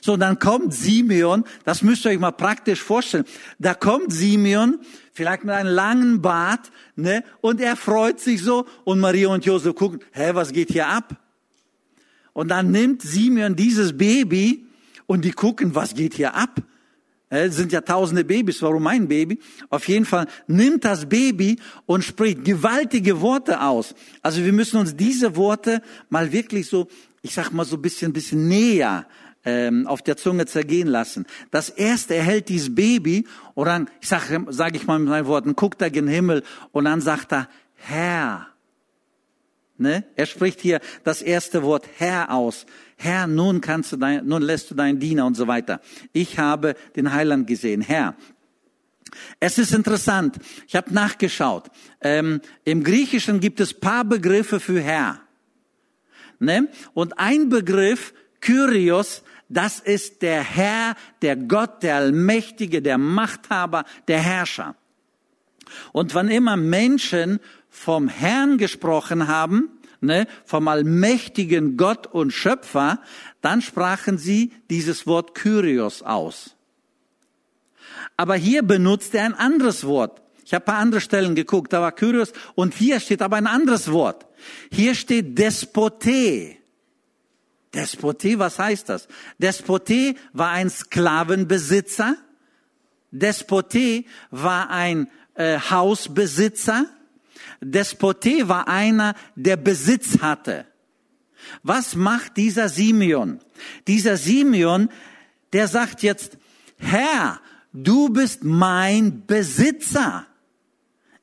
So, 0.00 0.16
dann 0.16 0.38
kommt 0.38 0.74
Simeon, 0.74 1.44
das 1.64 1.82
müsst 1.82 2.04
ihr 2.04 2.12
euch 2.12 2.18
mal 2.18 2.30
praktisch 2.30 2.82
vorstellen. 2.82 3.24
Da 3.58 3.74
kommt 3.74 4.12
Simeon, 4.12 4.78
vielleicht 5.12 5.44
mit 5.44 5.54
einem 5.54 5.74
langen 5.74 6.22
Bart, 6.22 6.70
ne, 6.96 7.24
und 7.40 7.60
er 7.60 7.76
freut 7.76 8.20
sich 8.20 8.42
so, 8.42 8.66
und 8.84 9.00
Maria 9.00 9.28
und 9.28 9.44
Josef 9.44 9.74
gucken, 9.74 10.00
hä, 10.12 10.30
was 10.34 10.52
geht 10.52 10.70
hier 10.70 10.88
ab? 10.88 11.16
Und 12.38 12.48
dann 12.48 12.70
nimmt 12.70 13.02
Simeon 13.02 13.56
dieses 13.56 13.98
Baby, 13.98 14.64
und 15.08 15.24
die 15.24 15.32
gucken, 15.32 15.74
was 15.74 15.94
geht 15.94 16.14
hier 16.14 16.36
ab? 16.36 16.62
Es 17.30 17.56
sind 17.56 17.72
ja 17.72 17.80
tausende 17.80 18.24
Babys, 18.24 18.62
warum 18.62 18.84
mein 18.84 19.08
Baby? 19.08 19.40
Auf 19.70 19.88
jeden 19.88 20.04
Fall 20.04 20.28
nimmt 20.46 20.84
das 20.84 21.08
Baby 21.08 21.58
und 21.84 22.04
spricht 22.04 22.44
gewaltige 22.44 23.20
Worte 23.20 23.60
aus. 23.60 23.94
Also 24.22 24.44
wir 24.44 24.52
müssen 24.52 24.78
uns 24.78 24.94
diese 24.94 25.34
Worte 25.34 25.82
mal 26.10 26.30
wirklich 26.32 26.68
so, 26.68 26.86
ich 27.22 27.34
sag 27.34 27.50
mal 27.50 27.64
so 27.64 27.76
ein 27.76 27.82
bisschen, 27.82 28.12
bisschen 28.12 28.46
näher 28.46 29.06
ähm, 29.44 29.88
auf 29.88 30.00
der 30.02 30.16
Zunge 30.16 30.46
zergehen 30.46 30.88
lassen. 30.88 31.26
Das 31.50 31.70
erste, 31.70 32.14
er 32.14 32.22
hält 32.22 32.48
dieses 32.50 32.72
Baby 32.72 33.26
und 33.54 33.66
dann, 33.66 33.90
ich 34.00 34.08
sage 34.08 34.46
sag 34.50 34.76
ich 34.76 34.86
mal 34.86 35.00
mit 35.00 35.08
meinen 35.08 35.26
Worten, 35.26 35.56
guckt 35.56 35.82
er 35.82 35.90
gen 35.90 36.06
Himmel 36.06 36.44
und 36.70 36.84
dann 36.84 37.00
sagt 37.00 37.32
er, 37.32 37.48
Herr. 37.74 38.46
Ne? 39.78 40.04
Er 40.16 40.26
spricht 40.26 40.60
hier 40.60 40.80
das 41.04 41.22
erste 41.22 41.62
Wort 41.62 41.88
Herr 41.98 42.32
aus. 42.32 42.66
Herr, 42.96 43.28
nun 43.28 43.60
kannst 43.60 43.92
du 43.92 43.96
dein, 43.96 44.26
nun 44.26 44.42
lässt 44.42 44.70
du 44.70 44.74
deinen 44.74 44.98
Diener 44.98 45.24
und 45.24 45.36
so 45.36 45.46
weiter. 45.46 45.80
Ich 46.12 46.38
habe 46.38 46.74
den 46.96 47.12
Heiland 47.12 47.46
gesehen, 47.46 47.80
Herr. 47.80 48.16
Es 49.40 49.56
ist 49.56 49.72
interessant. 49.72 50.38
Ich 50.66 50.74
habe 50.74 50.92
nachgeschaut. 50.92 51.68
Ähm, 52.00 52.40
Im 52.64 52.82
Griechischen 52.82 53.40
gibt 53.40 53.60
es 53.60 53.72
paar 53.72 54.04
Begriffe 54.04 54.60
für 54.60 54.80
Herr. 54.80 55.20
Ne? 56.40 56.68
Und 56.92 57.18
ein 57.18 57.48
Begriff, 57.48 58.14
Kyrios, 58.40 59.22
das 59.48 59.80
ist 59.80 60.22
der 60.22 60.42
Herr, 60.42 60.94
der 61.22 61.36
Gott, 61.36 61.82
der 61.82 61.96
Allmächtige, 61.96 62.82
der 62.82 62.98
Machthaber, 62.98 63.84
der 64.08 64.20
Herrscher. 64.20 64.76
Und 65.92 66.14
wann 66.14 66.28
immer 66.28 66.56
Menschen 66.56 67.40
vom 67.70 68.08
Herrn 68.08 68.58
gesprochen 68.58 69.28
haben, 69.28 69.70
ne, 70.00 70.26
vom 70.44 70.68
allmächtigen 70.68 71.76
Gott 71.76 72.06
und 72.06 72.32
Schöpfer, 72.32 73.00
dann 73.40 73.62
sprachen 73.62 74.18
sie 74.18 74.52
dieses 74.70 75.06
Wort 75.06 75.34
Kyrios 75.34 76.02
aus. 76.02 76.56
Aber 78.16 78.34
hier 78.34 78.62
benutzt 78.62 79.14
er 79.14 79.24
ein 79.24 79.34
anderes 79.34 79.84
Wort. 79.84 80.22
Ich 80.44 80.54
habe 80.54 80.64
paar 80.64 80.78
andere 80.78 81.00
Stellen 81.00 81.34
geguckt, 81.34 81.72
da 81.72 81.80
war 81.80 81.92
Kyrios 81.92 82.32
und 82.54 82.74
hier 82.74 83.00
steht 83.00 83.22
aber 83.22 83.36
ein 83.36 83.46
anderes 83.46 83.92
Wort. 83.92 84.26
Hier 84.70 84.94
steht 84.94 85.38
Despote. 85.38 86.56
Despote, 87.74 88.38
was 88.38 88.58
heißt 88.58 88.88
das? 88.88 89.08
Despote 89.38 90.14
war 90.32 90.50
ein 90.50 90.70
Sklavenbesitzer. 90.70 92.16
Despote 93.10 94.04
war 94.30 94.70
ein 94.70 95.10
äh, 95.34 95.58
Hausbesitzer. 95.58 96.86
Despote 97.60 98.48
war 98.48 98.68
einer, 98.68 99.14
der 99.34 99.56
Besitz 99.56 100.20
hatte. 100.20 100.66
Was 101.62 101.94
macht 101.94 102.36
dieser 102.36 102.68
Simeon? 102.68 103.40
Dieser 103.86 104.16
Simeon, 104.16 104.88
der 105.52 105.68
sagt 105.68 106.02
jetzt, 106.02 106.38
Herr, 106.78 107.40
du 107.72 108.10
bist 108.10 108.44
mein 108.44 109.26
Besitzer. 109.26 110.26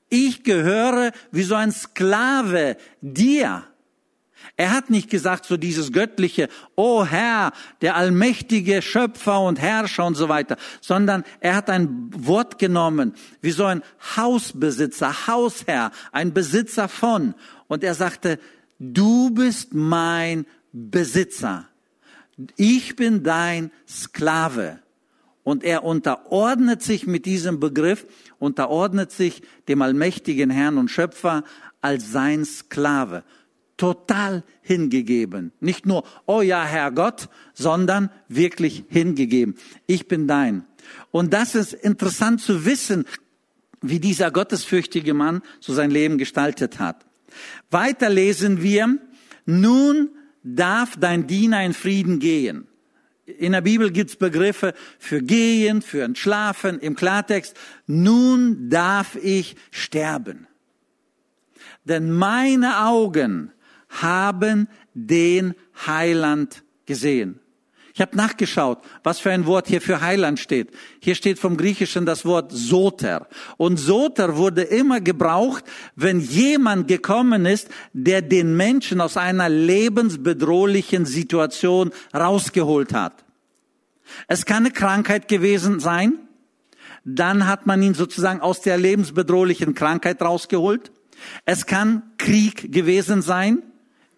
Ich 0.10 0.44
gehöre 0.44 1.12
wie 1.32 1.44
so 1.44 1.56
ein 1.56 1.72
Sklave 1.72 2.78
dir. 3.02 3.64
Er 4.58 4.72
hat 4.72 4.90
nicht 4.90 5.10
gesagt 5.10 5.46
so 5.46 5.58
dieses 5.58 5.92
göttliche, 5.92 6.48
oh 6.76 7.06
Herr, 7.06 7.52
der 7.82 7.98
allmächtige 7.98 8.82
Schöpfer 8.82 9.42
und 9.42 9.60
Herrscher 9.60 10.06
und 10.06 10.16
so 10.16 10.30
weiter, 10.30 10.56
sondern 10.80 11.26
er 11.42 11.56
hat 11.56 11.70
ein 11.70 12.10
Wort 12.14 12.58
genommen, 12.58 13.14
wie 13.42 13.52
so 13.52 13.66
ein 13.66 13.84
Hausbesitzer, 14.16 15.28
Hausherr, 15.28 15.92
ein 16.14 16.34
Besitzer 16.34 16.88
von. 16.88 17.36
Und 17.68 17.84
er 17.84 17.96
sagte, 17.96 18.40
du 18.80 19.30
bist 19.32 19.74
mein 19.74 20.46
Besitzer. 20.72 21.68
Ich 22.56 22.96
bin 22.96 23.24
dein 23.24 23.72
Sklave. 23.88 24.80
Und 25.44 25.64
er 25.64 25.84
unterordnet 25.84 26.82
sich 26.82 27.06
mit 27.06 27.26
diesem 27.26 27.60
Begriff, 27.60 28.08
unterordnet 28.40 29.12
sich 29.12 29.44
dem 29.68 29.82
allmächtigen 29.82 30.50
Herrn 30.50 30.78
und 30.78 30.90
Schöpfer 30.90 31.44
als 31.82 32.12
sein 32.12 32.46
Sklave 32.46 33.24
total 33.78 34.44
hingegeben. 34.62 35.52
Nicht 35.60 35.86
nur, 35.86 36.04
oh 36.26 36.42
ja, 36.42 36.64
Herr 36.64 36.92
Gott, 36.92 37.30
sondern 37.54 38.10
wirklich 38.28 38.86
hingegeben. 38.90 39.56
Ich 39.86 40.08
bin 40.08 40.28
dein. 40.28 40.66
Und 41.12 41.34
das 41.34 41.56
ist 41.56 41.74
interessant 41.74 42.42
zu 42.42 42.66
wissen, 42.66 43.06
wie 43.82 44.00
dieser 44.00 44.32
gottesfürchtige 44.32 45.14
Mann 45.14 45.42
so 45.60 45.74
sein 45.74 45.92
Leben 45.92 46.18
gestaltet 46.18 46.80
hat. 46.80 47.06
Weiter 47.70 48.10
lesen 48.10 48.62
wir, 48.62 48.98
nun 49.46 50.10
darf 50.44 50.96
dein 50.98 51.28
Diener 51.28 51.64
in 51.64 51.74
Frieden 51.74 52.20
gehen. 52.20 52.68
In 53.26 53.54
der 53.54 53.62
Bibel 53.62 53.92
gibt's 53.92 54.16
Begriffe 54.16 54.74
für 55.00 55.22
gehen, 55.22 55.82
für 55.82 56.04
entschlafen, 56.04 56.80
im 56.80 56.96
Klartext, 56.96 57.56
nun 57.88 58.70
darf 58.70 59.16
ich 59.16 59.56
sterben. 59.72 60.48
Denn 61.84 62.12
meine 62.12 62.86
Augen 62.86 63.52
haben 64.02 64.68
den 64.94 65.54
Heiland 65.86 66.64
gesehen. 66.86 67.40
Ich 67.96 68.02
habe 68.02 68.18
nachgeschaut, 68.18 68.80
was 69.04 69.20
für 69.20 69.32
ein 69.32 69.46
Wort 69.46 69.70
hier 69.70 69.80
für 69.80 70.02
Heiland 70.02 70.38
steht. 70.38 70.72
Hier 71.00 71.16
steht 71.16 71.40
vom 71.40 71.56
Griechischen 71.56 72.06
das 72.06 72.26
Wort 72.26 72.52
Soter. 72.52 73.30
Und 73.56 73.78
Soter 73.78 74.36
wurde 74.36 74.64
immer 74.64 75.00
gebraucht, 75.00 75.64
wenn 75.96 76.20
jemand 76.20 76.90
gekommen 76.90 77.46
ist, 77.46 77.70
der 77.94 78.22
den 78.22 78.58
Menschen 78.58 79.00
aus 79.00 79.16
einer 79.16 79.48
lebensbedrohlichen 79.48 81.06
Situation 81.06 81.92
rausgeholt 82.14 82.94
hat. 82.94 83.24
Es 84.28 84.46
kann 84.46 84.66
eine 84.66 84.72
Krankheit 84.72 85.30
gewesen 85.30 85.80
sein. 85.80 86.20
Dann 87.06 87.48
hat 87.48 87.66
man 87.66 87.82
ihn 87.82 87.94
sozusagen 87.94 88.42
aus 88.42 88.60
der 88.60 88.78
lebensbedrohlichen 88.78 89.74
Krankheit 89.74 90.22
rausgeholt. 90.22 90.92
Es 91.46 91.66
kann 91.66 92.04
Krieg 92.18 92.74
gewesen 92.74 93.22
sein 93.22 93.64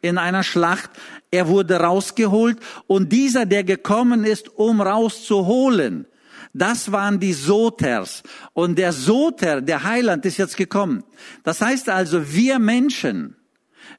in 0.02 0.18
einer 0.18 0.44
Schlacht. 0.44 0.90
Er 1.32 1.48
wurde 1.48 1.80
rausgeholt 1.80 2.60
und 2.88 3.12
dieser, 3.12 3.46
der 3.46 3.64
gekommen 3.64 4.24
ist, 4.24 4.50
um 4.56 4.82
rauszuholen, 4.82 6.08
das 6.54 6.92
waren 6.92 7.20
die 7.20 7.34
Soters. 7.34 8.24
Und 8.54 8.80
der 8.80 8.92
Soter, 8.92 9.62
der 9.62 9.84
Heiland, 9.84 10.26
ist 10.26 10.38
jetzt 10.38 10.58
gekommen. 10.58 11.04
Das 11.44 11.62
heißt 11.62 11.90
also, 11.90 12.34
wir 12.34 12.58
Menschen, 12.58 13.36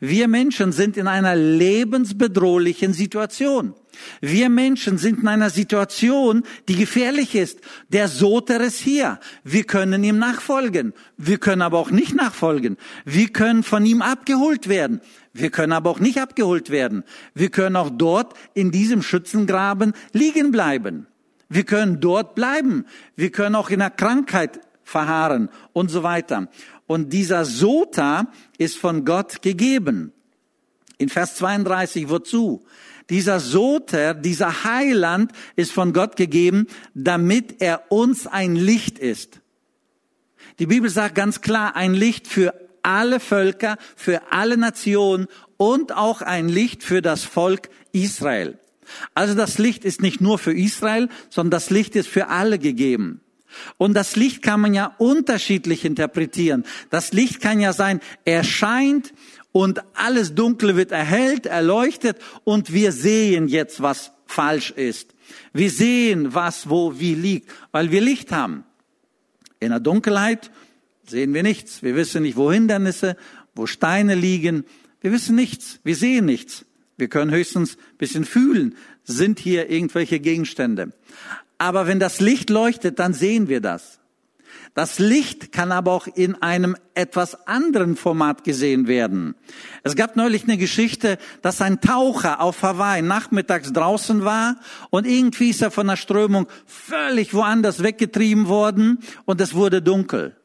wir 0.01 0.29
Menschen 0.29 0.73
sind 0.73 0.97
in 0.97 1.07
einer 1.07 1.35
lebensbedrohlichen 1.35 2.93
Situation. 2.93 3.75
Wir 4.21 4.49
Menschen 4.49 4.99
sind 4.99 5.21
in 5.21 5.29
einer 5.29 5.51
Situation, 5.51 6.45
die 6.69 6.77
gefährlich 6.77 7.35
ist. 7.35 7.61
Der 7.89 8.07
Soter 8.09 8.61
ist 8.61 8.79
hier. 8.79 9.19
Wir 9.43 9.65
können 9.65 10.05
ihm 10.05 10.19
nachfolgen. 10.19 10.95
Wir 11.17 11.39
können 11.39 11.63
aber 11.63 11.79
auch 11.79 11.91
nicht 11.91 12.15
nachfolgen. 12.15 12.77
Wir 13.05 13.29
können 13.29 13.63
von 13.63 13.85
ihm 13.87 14.03
abgeholt 14.03 14.69
werden. 14.69 15.01
Wir 15.38 15.51
können 15.51 15.72
aber 15.72 15.90
auch 15.90 16.01
nicht 16.01 16.18
abgeholt 16.18 16.70
werden. 16.70 17.05
Wir 17.35 17.51
können 17.51 17.77
auch 17.77 17.90
dort 17.90 18.35
in 18.55 18.70
diesem 18.70 19.03
Schützengraben 19.03 19.92
liegen 20.12 20.51
bleiben. 20.51 21.07
Wir 21.48 21.64
können 21.64 22.01
dort 22.01 22.35
bleiben. 22.35 22.87
Wir 23.16 23.31
können 23.31 23.55
auch 23.55 23.70
in 23.70 23.79
der 23.79 23.90
Krankheit 23.90 24.61
verharren 24.83 25.48
und 25.72 25.90
so 25.90 26.03
weiter. 26.03 26.48
Und 26.87 27.12
dieser 27.12 27.44
Sota 27.44 28.33
ist 28.57 28.77
von 28.79 29.05
Gott 29.05 29.42
gegeben. 29.42 30.12
In 30.96 31.09
Vers 31.09 31.37
32, 31.37 32.09
wozu? 32.09 32.64
Dieser 33.11 33.40
Soter, 33.40 34.14
dieser 34.14 34.64
Heiland 34.64 35.33
ist 35.57 35.72
von 35.72 35.92
Gott 35.92 36.16
gegeben, 36.16 36.66
damit 36.94 37.62
er 37.62 37.90
uns 37.90 38.27
ein 38.27 38.57
Licht 38.57 38.98
ist. 38.98 39.40
Die 40.59 40.66
Bibel 40.66 40.90
sagt 40.90 41.14
ganz 41.14 41.40
klar, 41.40 41.77
ein 41.77 41.94
Licht 41.94 42.27
für 42.27 42.67
alle 42.83 43.21
Völker, 43.21 43.77
für 43.97 44.33
alle 44.33 44.57
Nationen 44.57 45.27
und 45.57 45.95
auch 45.95 46.23
ein 46.23 46.49
Licht 46.49 46.83
für 46.83 47.03
das 47.03 47.25
Volk 47.25 47.69
Israel. 47.93 48.59
Also 49.14 49.35
das 49.35 49.59
Licht 49.59 49.85
ist 49.85 50.01
nicht 50.01 50.21
nur 50.21 50.38
für 50.38 50.53
Israel, 50.53 51.09
sondern 51.29 51.51
das 51.51 51.71
Licht 51.71 51.97
ist 51.97 52.09
für 52.09 52.29
alle 52.29 52.59
gegeben. 52.59 53.21
Und 53.77 53.95
das 53.95 54.17
Licht 54.17 54.43
kann 54.43 54.61
man 54.61 54.75
ja 54.75 54.95
unterschiedlich 54.99 55.85
interpretieren. 55.85 56.64
Das 56.91 57.12
Licht 57.12 57.41
kann 57.41 57.61
ja 57.61 57.73
sein, 57.73 58.01
er 58.25 58.45
scheint 58.45 59.12
und 59.53 59.83
alles 59.95 60.35
Dunkle 60.35 60.77
wird 60.77 60.93
erhellt, 60.93 61.47
erleuchtet 61.47 62.19
und 62.45 62.73
wir 62.73 62.93
sehen 62.93 63.49
jetzt, 63.49 63.83
was 63.83 64.12
falsch 64.27 64.71
ist. 64.71 65.14
Wir 65.53 65.71
sehen, 65.71 66.35
was 66.35 66.69
wo 66.69 66.99
wie 67.01 67.14
liegt, 67.14 67.51
weil 67.73 67.91
wir 67.91 68.01
Licht 68.01 68.33
haben. 68.33 68.64
In 69.61 69.71
der 69.71 69.81
Dunkelheit 69.81 70.51
sehen 71.11 71.35
wir 71.35 71.42
nichts. 71.42 71.83
Wir 71.83 71.94
wissen 71.97 72.23
nicht, 72.23 72.37
wo 72.37 72.53
Hindernisse, 72.53 73.16
wo 73.55 73.66
Steine 73.66 74.14
liegen. 74.14 74.64
Wir 75.01 75.12
wissen 75.12 75.35
nichts. 75.35 75.81
Wir 75.85 75.97
sehen 75.97 76.25
nichts. 76.25 76.64
Wir 76.99 77.09
können 77.09 77.31
höchstens 77.31 77.77
ein 77.77 77.97
bisschen 77.99 78.25
fühlen, 78.25 78.77
sind 79.05 79.38
hier 79.38 79.71
irgendwelche 79.71 80.18
Gegenstände. 80.18 80.92
Aber 81.57 81.87
wenn 81.87 82.01
das 82.01 82.21
Licht 82.21 82.51
leuchtet, 82.51 82.99
dann 82.99 83.14
sehen 83.14 83.49
wir 83.49 83.61
das. 83.61 84.01
Das 84.75 84.99
Licht 84.99 85.53
kann 85.53 85.73
aber 85.73 85.92
auch 85.92 86.07
in 86.07 86.40
einem 86.42 86.77
etwas 86.94 87.47
anderen 87.47 87.97
Format 87.97 88.44
gesehen 88.44 88.87
werden. 88.87 89.35
Es 89.83 89.97
gab 89.97 90.16
neulich 90.16 90.44
eine 90.44 90.57
Geschichte, 90.57 91.18
dass 91.42 91.61
ein 91.61 91.81
Taucher 91.81 92.40
auf 92.40 92.62
Hawaii 92.62 93.03
nachmittags 93.03 93.73
draußen 93.73 94.25
war 94.25 94.57
und 94.90 95.07
irgendwie 95.07 95.51
ist 95.51 95.62
er 95.62 95.71
von 95.71 95.87
der 95.87 95.97
Strömung 95.97 96.47
völlig 96.66 97.35
woanders 97.35 97.83
weggetrieben 97.83 98.47
worden 98.47 98.99
und 99.25 99.40
es 99.40 99.55
wurde 99.55 99.83
dunkel. 99.83 100.38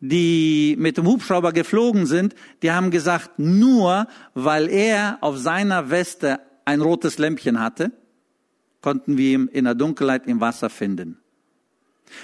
Die 0.00 0.76
mit 0.78 0.96
dem 0.96 1.06
Hubschrauber 1.06 1.52
geflogen 1.52 2.06
sind, 2.06 2.34
die 2.62 2.70
haben 2.70 2.90
gesagt, 2.90 3.38
nur 3.38 4.06
weil 4.34 4.68
er 4.68 5.18
auf 5.22 5.36
seiner 5.38 5.90
Weste 5.90 6.38
ein 6.64 6.80
rotes 6.80 7.18
Lämpchen 7.18 7.58
hatte, 7.58 7.90
konnten 8.80 9.16
wir 9.16 9.32
ihn 9.32 9.48
in 9.48 9.64
der 9.64 9.74
Dunkelheit 9.74 10.26
im 10.26 10.40
Wasser 10.40 10.70
finden. 10.70 11.18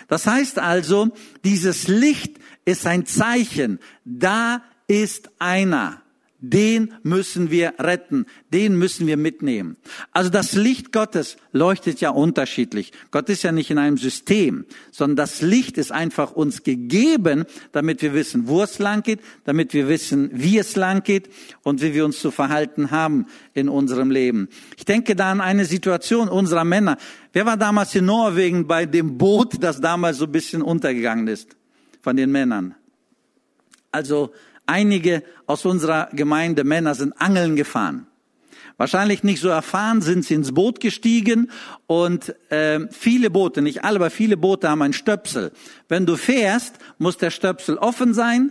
Das 0.08 0.26
heißt 0.26 0.58
also, 0.58 1.08
dieses 1.44 1.88
Licht 1.88 2.38
ist 2.64 2.87
ein 2.87 3.06
Zeichen, 3.06 3.80
da 4.04 4.62
ist 4.87 5.30
einer. 5.38 6.04
Den 6.50 6.92
müssen 7.02 7.50
wir 7.50 7.74
retten, 7.78 8.26
den 8.52 8.76
müssen 8.76 9.07
wir 9.07 9.16
mitnehmen. 9.16 9.76
Also 10.12 10.28
das 10.28 10.52
Licht 10.52 10.92
Gottes 10.92 11.37
leuchtet 11.52 12.00
ja 12.00 12.11
unterschiedlich. 12.11 12.92
Gott 13.11 13.30
ist 13.30 13.42
ja 13.44 13.52
nicht 13.52 13.70
in 13.70 13.78
einem 13.78 13.96
System, 13.96 14.66
sondern 14.90 15.16
das 15.16 15.40
Licht 15.40 15.78
ist 15.78 15.90
einfach 15.90 16.33
uns 16.33 16.62
gegeben, 16.62 17.44
damit 17.72 18.02
wir 18.02 18.12
wissen, 18.12 18.46
wo 18.46 18.62
es 18.62 18.78
lang 18.78 19.02
geht, 19.02 19.20
damit 19.44 19.72
wir 19.72 19.88
wissen, 19.88 20.28
wie 20.35 20.59
es 20.59 20.76
lang 20.76 21.02
geht 21.02 21.30
und 21.62 21.80
wie 21.80 21.94
wir 21.94 22.04
uns 22.04 22.20
zu 22.20 22.30
verhalten 22.30 22.90
haben 22.90 23.26
in 23.54 23.70
unserem 23.70 24.11
Leben. 24.11 24.48
Ich 24.76 24.85
denke 24.85 25.16
da 25.16 25.30
an 25.30 25.40
eine 25.40 25.64
Situation 25.64 26.28
unserer 26.28 26.64
Männer. 26.64 26.98
Wer 27.33 27.46
war 27.46 27.57
damals 27.57 27.94
in 27.94 28.04
Norwegen 28.04 28.66
bei 28.66 28.85
dem 28.85 29.16
Boot, 29.16 29.62
das 29.62 29.80
damals 29.80 30.18
so 30.18 30.26
ein 30.26 30.33
bisschen 30.33 30.61
untergegangen 30.61 31.26
ist 31.26 31.57
von 32.02 32.16
den 32.16 32.30
Männern? 32.30 32.74
Also 33.92 34.33
Einige 34.66 35.22
aus 35.46 35.64
unserer 35.64 36.09
Gemeinde 36.12 36.64
Männer 36.64 36.94
sind 36.94 37.12
angeln 37.20 37.57
gefahren. 37.57 38.07
Wahrscheinlich 38.77 39.22
nicht 39.22 39.40
so 39.40 39.48
erfahren, 39.48 40.00
sind 40.00 40.24
sie 40.24 40.35
ins 40.35 40.53
Boot 40.53 40.81
gestiegen 40.81 41.50
und 41.87 42.35
äh, 42.50 42.81
viele 42.90 43.31
Boote, 43.31 43.62
nicht 43.62 43.85
alle, 43.85 43.96
aber 43.96 44.11
viele 44.11 44.37
Boote 44.37 44.68
haben 44.68 44.83
ein 44.83 44.92
Stöpsel. 44.92 45.53
Wenn 45.88 46.07
du 46.07 46.16
fährst, 46.16 46.74
muss 46.98 47.16
der 47.16 47.31
Stöpsel 47.31 47.79
offen 47.79 48.14
sein. 48.14 48.50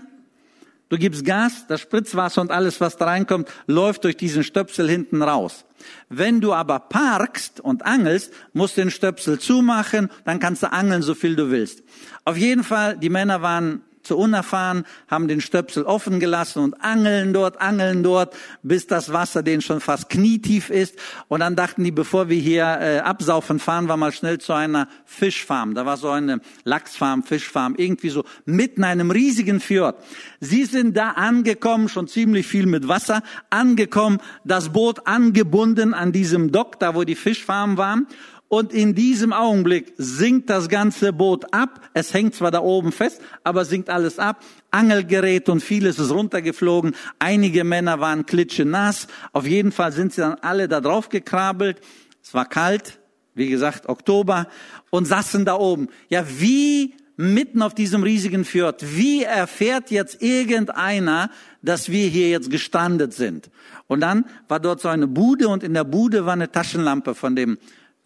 Du 0.87 0.97
gibst 0.97 1.25
Gas, 1.25 1.65
das 1.67 1.81
Spritzwasser 1.81 2.39
und 2.39 2.51
alles, 2.51 2.79
was 2.79 2.95
da 2.97 3.05
reinkommt, 3.05 3.49
läuft 3.67 4.05
durch 4.05 4.15
diesen 4.15 4.43
Stöpsel 4.43 4.87
hinten 4.87 5.23
raus. 5.23 5.65
Wenn 6.07 6.39
du 6.39 6.53
aber 6.53 6.79
parkst 6.79 7.59
und 7.59 7.83
angelst, 7.85 8.31
musst 8.53 8.77
du 8.77 8.81
den 8.81 8.91
Stöpsel 8.91 9.39
zumachen, 9.39 10.09
dann 10.23 10.39
kannst 10.39 10.63
du 10.63 10.71
angeln, 10.71 11.01
so 11.01 11.15
viel 11.15 11.35
du 11.35 11.49
willst. 11.49 11.83
Auf 12.23 12.37
jeden 12.37 12.63
Fall, 12.63 12.97
die 12.97 13.09
Männer 13.09 13.41
waren 13.41 13.81
zu 14.03 14.17
unerfahren, 14.17 14.85
haben 15.07 15.27
den 15.27 15.41
Stöpsel 15.41 15.83
offen 15.83 16.19
gelassen 16.19 16.59
und 16.59 16.81
angeln 16.81 17.33
dort, 17.33 17.61
angeln 17.61 18.03
dort, 18.03 18.35
bis 18.61 18.87
das 18.87 19.11
Wasser 19.11 19.43
denen 19.43 19.61
schon 19.61 19.79
fast 19.79 20.09
knietief 20.09 20.69
ist. 20.69 20.97
Und 21.27 21.39
dann 21.39 21.55
dachten 21.55 21.83
die, 21.83 21.91
bevor 21.91 22.29
wir 22.29 22.39
hier 22.39 22.63
äh, 22.63 22.99
absaufen, 22.99 23.59
fahren 23.59 23.87
wir 23.87 23.97
mal 23.97 24.11
schnell 24.11 24.39
zu 24.39 24.53
einer 24.53 24.87
Fischfarm. 25.05 25.73
Da 25.73 25.85
war 25.85 25.97
so 25.97 26.09
eine 26.09 26.41
Lachsfarm, 26.63 27.23
Fischfarm, 27.23 27.75
irgendwie 27.77 28.09
so 28.09 28.23
mitten 28.45 28.81
in 28.81 28.85
einem 28.85 29.11
riesigen 29.11 29.59
Fjord. 29.59 29.97
Sie 30.39 30.65
sind 30.65 30.97
da 30.97 31.11
angekommen, 31.11 31.87
schon 31.89 32.07
ziemlich 32.07 32.47
viel 32.47 32.65
mit 32.65 32.87
Wasser, 32.87 33.23
angekommen, 33.49 34.19
das 34.43 34.69
Boot 34.73 35.07
angebunden 35.07 35.93
an 35.93 36.11
diesem 36.11 36.51
Dock, 36.51 36.79
da 36.79 36.95
wo 36.95 37.03
die 37.03 37.15
Fischfarm 37.15 37.77
waren. 37.77 38.07
Und 38.53 38.71
in 38.71 38.93
diesem 38.93 39.33
Augenblick 39.33 39.95
sinkt 39.97 40.47
das 40.47 40.69
ganze 40.69 41.11
Boot 41.11 41.51
ab. 41.51 41.81
Es 41.95 42.13
hängt 42.13 42.35
zwar 42.35 42.51
da 42.51 42.59
oben 42.59 42.91
fest, 42.91 43.19
aber 43.43 43.65
sinkt 43.65 43.89
alles 43.89 44.19
ab. 44.19 44.43
Angelgerät 44.69 45.49
und 45.49 45.61
vieles 45.61 45.97
ist 45.97 46.11
runtergeflogen. 46.11 46.93
Einige 47.17 47.63
Männer 47.63 47.99
waren 47.99 48.27
klitschenass. 48.27 49.07
Auf 49.31 49.47
jeden 49.47 49.71
Fall 49.71 49.91
sind 49.91 50.13
sie 50.13 50.21
dann 50.21 50.35
alle 50.35 50.67
da 50.67 50.81
drauf 50.81 51.09
gekrabbelt. 51.09 51.81
Es 52.21 52.35
war 52.35 52.45
kalt, 52.45 52.99
wie 53.33 53.49
gesagt, 53.49 53.89
Oktober, 53.89 54.45
und 54.91 55.05
saßen 55.05 55.45
da 55.45 55.55
oben. 55.55 55.87
Ja, 56.09 56.23
wie 56.37 56.93
mitten 57.15 57.63
auf 57.63 57.73
diesem 57.73 58.03
riesigen 58.03 58.45
Fjord. 58.45 58.83
Wie 58.95 59.23
erfährt 59.23 59.89
jetzt 59.89 60.21
irgendeiner, 60.21 61.31
dass 61.63 61.89
wir 61.89 62.07
hier 62.07 62.29
jetzt 62.29 62.51
gestrandet 62.51 63.13
sind? 63.13 63.49
Und 63.87 64.01
dann 64.01 64.25
war 64.47 64.59
dort 64.59 64.79
so 64.79 64.89
eine 64.89 65.07
Bude 65.07 65.47
und 65.47 65.63
in 65.63 65.73
der 65.73 65.83
Bude 65.83 66.27
war 66.27 66.33
eine 66.33 66.51
Taschenlampe 66.51 67.15
von 67.15 67.35
dem 67.35 67.57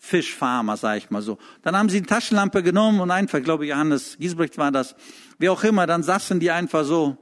Fischfarmer, 0.08 0.78
sag 0.78 0.98
ich 0.98 1.10
mal 1.10 1.22
so. 1.22 1.38
Dann 1.62 1.78
haben 1.78 1.89
sie 1.89 1.98
eine 1.98 2.08
Taschenlampe 2.08 2.63
genommen 2.63 3.00
und 3.00 3.12
einfach, 3.12 3.41
glaube 3.43 3.65
ich, 3.65 3.72
Johannes 3.72 4.17
Giesbrecht 4.17 4.58
war 4.58 4.72
das, 4.72 4.96
wie 5.38 5.50
auch 5.50 5.63
immer, 5.63 5.86
dann 5.86 6.02
saßen 6.02 6.39
die 6.39 6.50
einfach 6.50 6.84
so. 6.84 7.17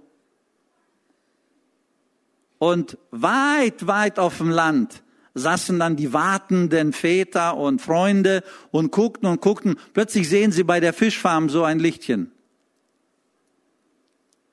Und 2.58 2.98
weit, 3.12 3.88
weit 3.88 4.20
auf 4.20 4.38
dem 4.38 4.50
Land 4.50 5.04
saßen 5.34 5.78
dann 5.78 5.96
die 5.96 6.14
wartenden 6.14 6.94
Väter 6.94 7.58
und 7.58 7.82
Freunde 7.82 8.44
und 8.72 8.92
guckten 8.92 9.28
und 9.28 9.42
guckten. 9.42 9.76
Plötzlich 9.94 10.30
sehen 10.30 10.52
sie 10.52 10.64
bei 10.64 10.80
der 10.80 10.94
Fischfarm 10.94 11.50
so 11.50 11.64
ein 11.64 11.80
Lichtchen. 11.80 12.32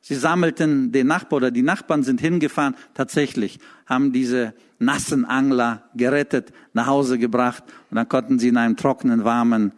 Sie 0.03 0.17
sammelten 0.17 0.93
den 0.93 1.07
Nachbar 1.07 1.39
oder 1.39 1.51
die 1.51 1.63
Nachbarn 1.63 2.03
sind 2.03 2.21
hingefahren. 2.21 2.75
Tatsächlich 2.93 3.59
haben 3.87 4.13
diese 4.13 4.53
nassen 4.79 5.25
Angler 5.25 5.89
gerettet, 5.95 6.53
nach 6.75 6.89
Hause 6.89 7.19
gebracht 7.19 7.63
und 7.91 7.97
dann 7.97 8.09
konnten 8.09 8.39
sie 8.39 8.49
in 8.49 8.57
einem 8.57 8.77
trockenen, 8.77 9.25
warmen, 9.25 9.73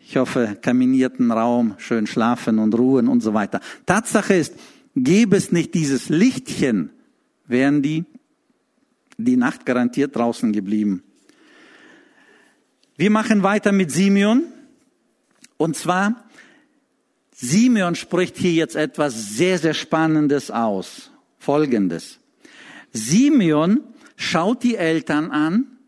ich 0.00 0.16
hoffe, 0.16 0.58
kaminierten 0.60 1.30
Raum 1.30 1.74
schön 1.78 2.08
schlafen 2.08 2.58
und 2.58 2.76
ruhen 2.76 3.06
und 3.06 3.20
so 3.20 3.32
weiter. 3.32 3.60
Tatsache 3.86 4.34
ist, 4.34 4.54
gäbe 4.96 5.36
es 5.36 5.52
nicht 5.52 5.74
dieses 5.74 6.08
Lichtchen, 6.08 6.90
wären 7.46 7.80
die 7.80 8.04
die 9.24 9.36
Nacht 9.36 9.66
garantiert 9.66 10.16
draußen 10.16 10.52
geblieben. 10.52 11.02
Wir 12.96 13.10
machen 13.10 13.42
weiter 13.42 13.72
mit 13.72 13.90
Simeon. 13.90 14.44
Und 15.56 15.76
zwar, 15.76 16.24
Simeon 17.42 17.94
spricht 17.94 18.36
hier 18.36 18.52
jetzt 18.52 18.76
etwas 18.76 19.30
sehr, 19.30 19.58
sehr 19.58 19.72
Spannendes 19.72 20.50
aus. 20.50 21.10
Folgendes. 21.38 22.18
Simeon 22.92 23.80
schaut 24.14 24.62
die 24.62 24.76
Eltern 24.76 25.30
an 25.30 25.78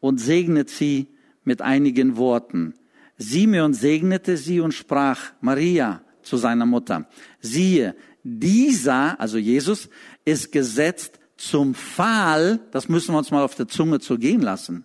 und 0.00 0.20
segnet 0.20 0.68
sie 0.68 1.06
mit 1.44 1.62
einigen 1.62 2.18
Worten. 2.18 2.74
Simeon 3.16 3.72
segnete 3.72 4.36
sie 4.36 4.60
und 4.60 4.72
sprach 4.72 5.32
Maria 5.40 6.02
zu 6.20 6.36
seiner 6.36 6.66
Mutter. 6.66 7.08
Siehe, 7.40 7.96
dieser, 8.22 9.18
also 9.18 9.38
Jesus, 9.38 9.88
ist 10.26 10.52
gesetzt 10.52 11.18
zum 11.38 11.74
Pfahl, 11.74 12.60
das 12.70 12.90
müssen 12.90 13.14
wir 13.14 13.18
uns 13.18 13.30
mal 13.30 13.42
auf 13.42 13.54
der 13.54 13.68
Zunge 13.68 13.98
zu 13.98 14.18
gehen 14.18 14.42
lassen. 14.42 14.84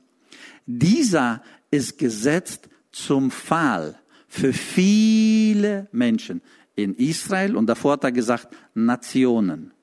Dieser 0.65 1.43
ist 1.69 1.97
gesetzt 1.97 2.69
zum 2.93 3.29
Pfahl 3.29 3.99
für 4.29 4.53
viele 4.53 5.87
Menschen 5.91 6.41
in 6.75 6.95
Israel 6.95 7.57
und 7.57 7.67
davor 7.67 7.93
hat 7.93 8.03
er 8.05 8.11
gesagt 8.11 8.55
Nationen. 8.73 9.73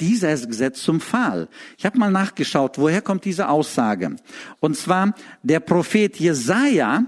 Dieser 0.00 0.32
ist 0.32 0.48
gesetzt 0.48 0.82
zum 0.82 1.00
Pfahl. 1.00 1.48
Ich 1.78 1.86
habe 1.86 1.98
mal 1.98 2.10
nachgeschaut, 2.10 2.78
woher 2.78 3.02
kommt 3.02 3.24
diese 3.24 3.48
Aussage? 3.48 4.16
Und 4.60 4.76
zwar 4.76 5.14
der 5.42 5.60
Prophet 5.60 6.16
Jesaja, 6.16 7.04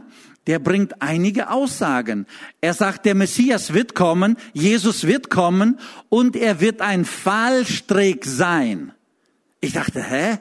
der 0.47 0.61
bringt 0.61 1.03
einige 1.03 1.51
Aussagen. 1.51 2.27
Er 2.61 2.75
sagt, 2.75 3.05
der 3.05 3.17
Messias 3.17 3.73
wird 3.73 3.95
kommen, 3.95 4.37
Jesus 4.53 5.05
wird 5.05 5.31
kommen 5.31 5.81
und 6.09 6.37
er 6.37 6.61
wird 6.61 6.81
ein 6.81 7.05
Fallstrick 7.05 8.25
sein. 8.25 8.93
Ich 9.61 9.73
dachte, 9.73 10.03
hä? 10.03 10.39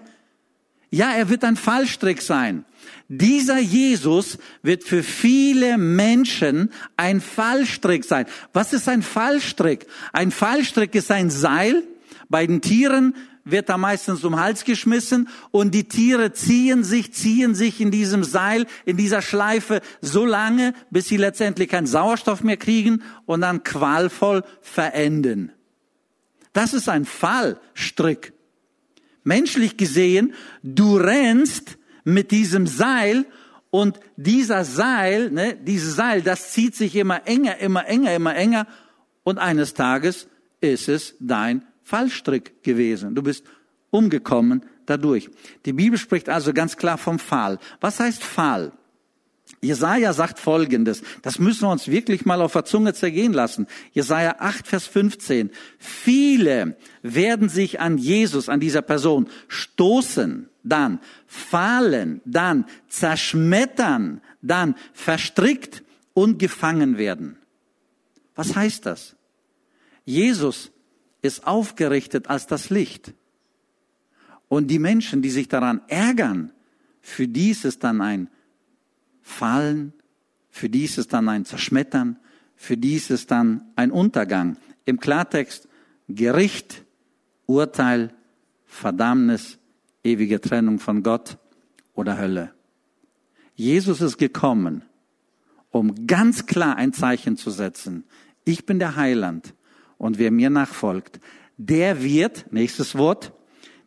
Ja, 0.92 1.12
er 1.12 1.30
wird 1.30 1.44
ein 1.44 1.56
Fallstrick 1.56 2.22
sein. 2.22 2.64
Dieser 3.08 3.60
Jesus 3.60 4.38
wird 4.64 4.84
für 4.84 5.04
viele 5.04 5.78
Menschen 5.78 6.72
ein 6.98 7.22
Fallstrick 7.22 8.06
sein. 8.06 8.26
Was 8.54 8.74
ist 8.74 8.90
ein 8.90 9.02
Fallstrick? 9.02 9.88
Ein 10.14 10.32
Fallstrick 10.32 10.96
ist 10.96 11.12
ein 11.12 11.30
Seil, 11.30 11.84
bei 12.30 12.48
den 12.48 12.62
Tieren 12.62 13.16
wird 13.46 13.70
da 13.70 13.78
meistens 13.78 14.24
um 14.24 14.34
den 14.34 14.40
Hals 14.40 14.66
geschmissen 14.66 15.30
und 15.52 15.74
die 15.74 15.88
Tiere 15.88 16.34
ziehen 16.34 16.84
sich, 16.84 17.14
ziehen 17.14 17.54
sich 17.56 17.80
in 17.80 17.92
diesem 17.92 18.24
Seil, 18.24 18.66
in 18.86 18.98
dieser 18.98 19.22
Schleife 19.22 19.82
so 20.02 20.26
lange, 20.26 20.74
bis 20.90 21.08
sie 21.08 21.18
letztendlich 21.18 21.70
keinen 21.70 21.86
Sauerstoff 21.88 22.44
mehr 22.44 22.58
kriegen 22.58 23.04
und 23.26 23.42
dann 23.42 23.64
qualvoll 23.64 24.44
verenden. 24.62 25.52
Das 26.54 26.74
ist 26.74 26.90
ein 26.90 27.06
Fallstrick. 27.06 28.34
Menschlich 29.24 29.78
gesehen, 29.78 30.34
du 30.64 30.98
rennst 30.98 31.78
mit 32.06 32.32
diesem 32.32 32.68
Seil 32.68 33.26
und 33.72 34.00
dieser 34.16 34.64
Seil, 34.64 35.30
ne, 35.32 35.58
dieses 35.62 35.98
Seil, 35.98 36.22
das 36.22 36.52
zieht 36.54 36.76
sich 36.76 36.96
immer 36.96 37.28
enger, 37.28 37.58
immer 37.58 37.86
enger, 37.86 38.16
immer 38.16 38.36
enger 38.36 38.68
und 39.24 39.38
eines 39.38 39.74
Tages 39.74 40.30
ist 40.62 40.88
es 40.88 41.16
dein 41.20 41.66
Fallstrick 41.84 42.64
gewesen. 42.64 43.16
Du 43.16 43.22
bist 43.22 43.44
umgekommen 43.90 44.64
dadurch. 44.86 45.30
Die 45.66 45.74
Bibel 45.74 45.98
spricht 46.00 46.30
also 46.30 46.54
ganz 46.54 46.78
klar 46.78 46.98
vom 46.98 47.20
Fall. 47.20 47.60
Was 47.82 48.00
heißt 48.00 48.24
Fall? 48.24 48.72
Jesaja 49.62 50.14
sagt 50.14 50.40
Folgendes. 50.40 51.02
Das 51.22 51.40
müssen 51.40 51.64
wir 51.64 51.72
uns 51.72 51.88
wirklich 51.88 52.26
mal 52.26 52.42
auf 52.42 52.54
der 52.54 52.66
Zunge 52.66 52.94
zergehen 52.94 53.34
lassen. 53.34 53.68
Jesaja 53.94 54.38
8, 54.40 54.68
Vers 54.68 54.88
15. 54.88 55.52
Viele 55.78 56.78
werden 57.02 57.50
sich 57.50 57.80
an 57.80 57.98
Jesus, 57.98 58.50
an 58.50 58.60
dieser 58.60 58.82
Person 58.82 59.28
stoßen, 59.48 60.50
dann 60.64 61.00
fallen, 61.28 62.22
dann 62.26 62.66
zerschmettern, 62.88 64.22
dann 64.42 64.76
verstrickt 64.94 65.84
und 66.14 66.40
gefangen 66.40 66.98
werden. 66.98 67.38
Was 68.36 68.56
heißt 68.56 68.86
das? 68.86 69.16
Jesus 70.06 70.72
ist 71.22 71.48
aufgerichtet 71.48 72.28
als 72.28 72.48
das 72.48 72.70
Licht. 72.70 73.14
Und 74.48 74.68
die 74.68 74.80
Menschen, 74.80 75.22
die 75.22 75.32
sich 75.32 75.48
daran 75.48 75.82
ärgern, 75.88 76.52
für 77.02 77.28
die 77.28 77.52
ist 77.52 77.84
dann 77.84 78.02
ein 78.02 78.30
Fallen, 79.28 79.92
für 80.52 80.70
die 80.70 80.86
ist 80.86 81.12
dann 81.12 81.28
ein 81.28 81.46
Zerschmettern, 81.46 82.20
für 82.56 82.78
die 82.78 82.94
ist 82.94 83.32
dann 83.32 83.64
ein 83.76 83.92
Untergang. 83.92 84.58
Im 84.86 85.00
Klartext 85.00 85.68
Gericht, 86.08 86.86
Urteil, 87.48 88.14
Verdammnis, 88.68 89.58
ewige 90.04 90.40
Trennung 90.40 90.78
von 90.78 91.02
Gott 91.02 91.40
oder 91.96 92.20
Hölle. 92.20 92.54
Jesus 93.56 94.00
ist 94.00 94.18
gekommen, 94.18 94.84
um 95.72 96.06
ganz 96.06 96.46
klar 96.46 96.76
ein 96.76 96.94
Zeichen 96.94 97.36
zu 97.36 97.50
setzen. 97.50 98.04
Ich 98.46 98.68
bin 98.68 98.78
der 98.78 98.96
Heiland 98.96 99.56
und 99.98 100.20
wer 100.20 100.30
mir 100.30 100.52
nachfolgt, 100.52 101.20
der 101.58 102.04
wird, 102.04 102.46
nächstes 102.52 102.96
Wort, 102.96 103.34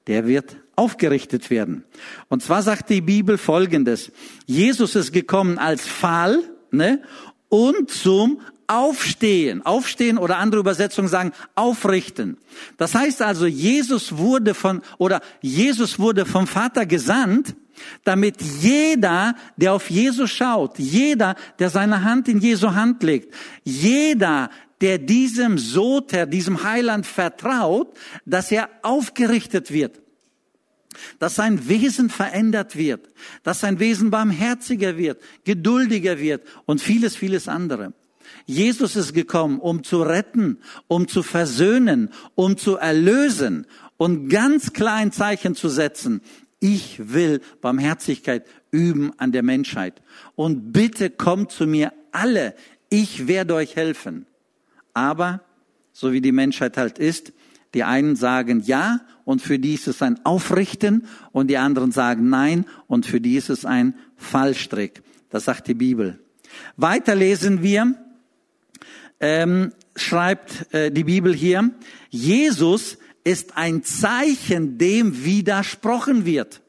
der 0.08 0.26
wird 0.26 0.56
aufgerichtet 0.78 1.50
werden. 1.50 1.84
Und 2.28 2.42
zwar 2.42 2.62
sagt 2.62 2.88
die 2.88 3.00
Bibel 3.00 3.36
Folgendes. 3.36 4.12
Jesus 4.46 4.94
ist 4.94 5.12
gekommen 5.12 5.58
als 5.58 5.86
Fall 5.88 6.40
ne, 6.70 7.02
und 7.48 7.90
zum 7.90 8.40
Aufstehen. 8.68 9.66
Aufstehen 9.66 10.18
oder 10.18 10.38
andere 10.38 10.60
Übersetzungen 10.60 11.08
sagen 11.08 11.32
aufrichten. 11.56 12.36
Das 12.76 12.94
heißt 12.94 13.22
also, 13.22 13.46
Jesus 13.46 14.18
wurde 14.18 14.54
von, 14.54 14.82
oder 14.98 15.20
Jesus 15.40 15.98
wurde 15.98 16.24
vom 16.24 16.46
Vater 16.46 16.86
gesandt, 16.86 17.56
damit 18.04 18.40
jeder, 18.40 19.34
der 19.56 19.72
auf 19.72 19.90
Jesus 19.90 20.30
schaut, 20.30 20.78
jeder, 20.78 21.34
der 21.58 21.70
seine 21.70 22.04
Hand 22.04 22.28
in 22.28 22.38
Jesu 22.38 22.74
Hand 22.74 23.02
legt, 23.02 23.34
jeder, 23.64 24.50
der 24.80 24.98
diesem 24.98 25.58
Soter, 25.58 26.26
diesem 26.26 26.62
Heiland 26.62 27.04
vertraut, 27.04 27.96
dass 28.24 28.52
er 28.52 28.68
aufgerichtet 28.82 29.72
wird 29.72 30.00
dass 31.18 31.36
sein 31.36 31.68
Wesen 31.68 32.10
verändert 32.10 32.76
wird, 32.76 33.08
dass 33.42 33.60
sein 33.60 33.78
Wesen 33.78 34.10
barmherziger 34.10 34.96
wird, 34.96 35.22
geduldiger 35.44 36.18
wird 36.18 36.46
und 36.64 36.80
vieles, 36.80 37.16
vieles 37.16 37.48
andere. 37.48 37.92
Jesus 38.46 38.96
ist 38.96 39.14
gekommen, 39.14 39.58
um 39.58 39.84
zu 39.84 40.02
retten, 40.02 40.58
um 40.86 41.08
zu 41.08 41.22
versöhnen, 41.22 42.10
um 42.34 42.56
zu 42.56 42.76
erlösen 42.76 43.66
und 43.96 44.28
ganz 44.28 44.72
klein 44.72 45.12
Zeichen 45.12 45.54
zu 45.54 45.68
setzen. 45.68 46.22
Ich 46.60 47.12
will 47.12 47.40
Barmherzigkeit 47.60 48.46
üben 48.70 49.12
an 49.18 49.32
der 49.32 49.42
Menschheit. 49.42 50.02
Und 50.34 50.72
bitte 50.72 51.10
kommt 51.10 51.52
zu 51.52 51.66
mir 51.66 51.92
alle. 52.12 52.54
Ich 52.90 53.28
werde 53.28 53.54
euch 53.54 53.76
helfen. 53.76 54.26
Aber, 54.94 55.42
so 55.92 56.12
wie 56.12 56.20
die 56.20 56.32
Menschheit 56.32 56.76
halt 56.76 56.98
ist, 56.98 57.32
die 57.74 57.84
einen 57.84 58.16
sagen 58.16 58.62
ja 58.64 59.00
und 59.24 59.42
für 59.42 59.58
die 59.58 59.74
ist 59.74 59.88
es 59.88 60.02
ein 60.02 60.24
Aufrichten 60.24 61.06
und 61.32 61.48
die 61.48 61.58
anderen 61.58 61.92
sagen 61.92 62.28
nein 62.28 62.64
und 62.86 63.06
für 63.06 63.20
die 63.20 63.36
ist 63.36 63.50
es 63.50 63.64
ein 63.64 63.94
Fallstrick. 64.16 65.02
Das 65.30 65.44
sagt 65.44 65.68
die 65.68 65.74
Bibel. 65.74 66.18
Weiter 66.76 67.14
lesen 67.14 67.62
wir, 67.62 67.94
ähm, 69.20 69.72
schreibt 69.96 70.72
äh, 70.72 70.90
die 70.90 71.04
Bibel 71.04 71.34
hier, 71.34 71.70
Jesus 72.08 72.98
ist 73.24 73.56
ein 73.56 73.82
Zeichen, 73.82 74.78
dem 74.78 75.24
widersprochen 75.24 76.24
wird. 76.24 76.62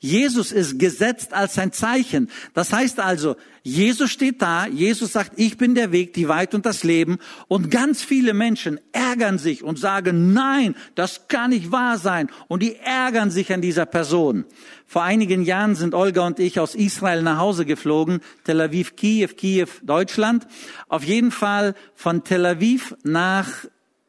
Jesus 0.00 0.52
ist 0.52 0.78
gesetzt 0.78 1.32
als 1.32 1.58
ein 1.58 1.72
Zeichen. 1.72 2.30
Das 2.54 2.72
heißt 2.72 3.00
also, 3.00 3.36
Jesus 3.64 4.10
steht 4.10 4.40
da, 4.40 4.66
Jesus 4.66 5.12
sagt, 5.12 5.32
ich 5.36 5.58
bin 5.58 5.74
der 5.74 5.90
Weg, 5.90 6.14
die 6.14 6.28
Wahrheit 6.28 6.54
und 6.54 6.64
das 6.64 6.84
Leben. 6.84 7.18
Und 7.48 7.70
ganz 7.70 8.02
viele 8.02 8.32
Menschen 8.32 8.80
ärgern 8.92 9.38
sich 9.38 9.64
und 9.64 9.78
sagen, 9.78 10.32
nein, 10.32 10.76
das 10.94 11.26
kann 11.26 11.50
nicht 11.50 11.72
wahr 11.72 11.98
sein. 11.98 12.30
Und 12.46 12.62
die 12.62 12.76
ärgern 12.76 13.30
sich 13.30 13.52
an 13.52 13.60
dieser 13.60 13.86
Person. 13.86 14.44
Vor 14.86 15.02
einigen 15.02 15.42
Jahren 15.42 15.74
sind 15.74 15.94
Olga 15.94 16.26
und 16.26 16.38
ich 16.38 16.60
aus 16.60 16.74
Israel 16.74 17.22
nach 17.22 17.38
Hause 17.38 17.66
geflogen, 17.66 18.20
Tel 18.44 18.60
Aviv, 18.60 18.96
Kiew, 18.96 19.28
Kiew, 19.36 19.68
Deutschland. 19.82 20.46
Auf 20.88 21.02
jeden 21.04 21.32
Fall 21.32 21.74
von 21.94 22.24
Tel 22.24 22.46
Aviv 22.46 22.94
nach 23.02 23.48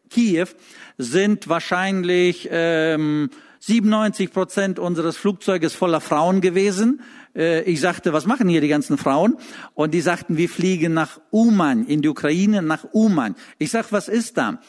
Kiew 0.10 0.47
sind 0.97 1.49
wahrscheinlich 1.49 2.47
ähm, 2.52 3.30
97 3.59 4.31
Prozent 4.31 4.79
unseres 4.79 5.17
Flugzeuges 5.17 5.73
voller 5.73 6.01
Frauen 6.01 6.41
gewesen. 6.41 7.01
Äh, 7.35 7.63
ich 7.63 7.81
sagte, 7.81 8.13
was 8.13 8.25
machen 8.25 8.47
hier 8.47 8.61
die 8.61 8.67
ganzen 8.67 8.97
Frauen? 8.97 9.37
Und 9.73 9.93
die 9.93 10.01
sagten, 10.01 10.37
wir 10.37 10.49
fliegen 10.49 10.93
nach 10.93 11.19
Uman, 11.29 11.85
in 11.85 12.01
die 12.01 12.09
Ukraine, 12.09 12.61
nach 12.61 12.85
Uman. 12.93 13.35
Ich 13.57 13.71
sag, 13.71 13.91
was 13.91 14.07
ist 14.07 14.37
da? 14.37 14.59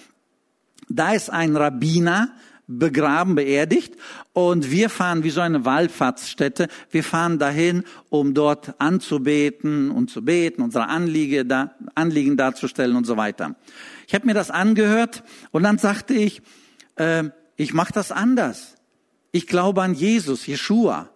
Da 0.88 1.12
ist 1.12 1.30
ein 1.30 1.56
Rabbiner, 1.56 2.34
begraben, 2.66 3.34
beerdigt. 3.34 3.94
Und 4.32 4.70
wir 4.70 4.90
fahren 4.90 5.24
wie 5.24 5.30
so 5.30 5.40
eine 5.40 5.64
Wallfahrtsstätte. 5.64 6.68
Wir 6.90 7.04
fahren 7.04 7.38
dahin, 7.38 7.84
um 8.08 8.34
dort 8.34 8.80
anzubeten 8.80 9.90
und 9.90 10.10
zu 10.10 10.24
beten, 10.24 10.62
unsere 10.62 10.88
Anliege 10.88 11.44
da, 11.44 11.74
Anliegen 11.94 12.36
darzustellen 12.36 12.96
und 12.96 13.06
so 13.06 13.16
weiter. 13.16 13.56
Ich 14.06 14.14
habe 14.14 14.26
mir 14.26 14.34
das 14.34 14.50
angehört 14.50 15.24
und 15.50 15.64
dann 15.64 15.78
sagte 15.78 16.14
ich, 16.14 16.42
äh, 16.96 17.24
ich 17.56 17.74
mache 17.74 17.92
das 17.92 18.12
anders. 18.12 18.76
Ich 19.32 19.46
glaube 19.46 19.82
an 19.82 19.94
Jesus, 19.94 20.46
Jeshua. 20.46 21.10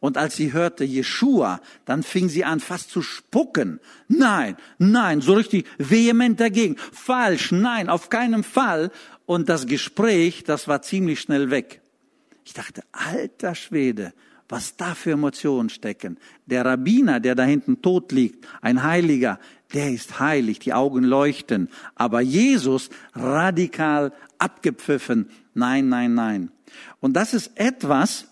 Und 0.00 0.18
als 0.18 0.36
sie 0.36 0.52
hörte 0.52 0.84
Jeshua, 0.84 1.60
dann 1.86 2.02
fing 2.02 2.28
sie 2.28 2.44
an 2.44 2.60
fast 2.60 2.90
zu 2.90 3.00
spucken. 3.00 3.80
Nein, 4.06 4.56
nein, 4.76 5.22
so 5.22 5.32
richtig 5.32 5.66
vehement 5.78 6.38
dagegen. 6.38 6.76
Falsch, 6.92 7.52
nein, 7.52 7.88
auf 7.88 8.10
keinen 8.10 8.44
Fall. 8.44 8.90
Und 9.24 9.48
das 9.48 9.66
Gespräch, 9.66 10.44
das 10.44 10.68
war 10.68 10.82
ziemlich 10.82 11.20
schnell 11.20 11.50
weg. 11.50 11.80
Ich 12.44 12.52
dachte, 12.52 12.82
alter 12.92 13.54
Schwede, 13.54 14.12
was 14.48 14.76
da 14.76 14.94
für 14.94 15.12
Emotionen 15.12 15.70
stecken. 15.70 16.18
Der 16.44 16.66
Rabbiner, 16.66 17.18
der 17.20 17.34
da 17.34 17.44
hinten 17.44 17.80
tot 17.80 18.12
liegt, 18.12 18.46
ein 18.60 18.82
Heiliger, 18.82 19.40
der 19.72 19.90
ist 19.90 20.20
heilig, 20.20 20.58
die 20.58 20.74
Augen 20.74 21.04
leuchten. 21.04 21.70
Aber 21.94 22.20
Jesus 22.20 22.90
radikal 23.14 24.12
abgepfiffen. 24.38 25.30
Nein, 25.54 25.88
nein, 25.88 26.12
nein. 26.14 26.50
Und 27.00 27.14
das 27.14 27.34
ist 27.34 27.52
etwas, 27.56 28.28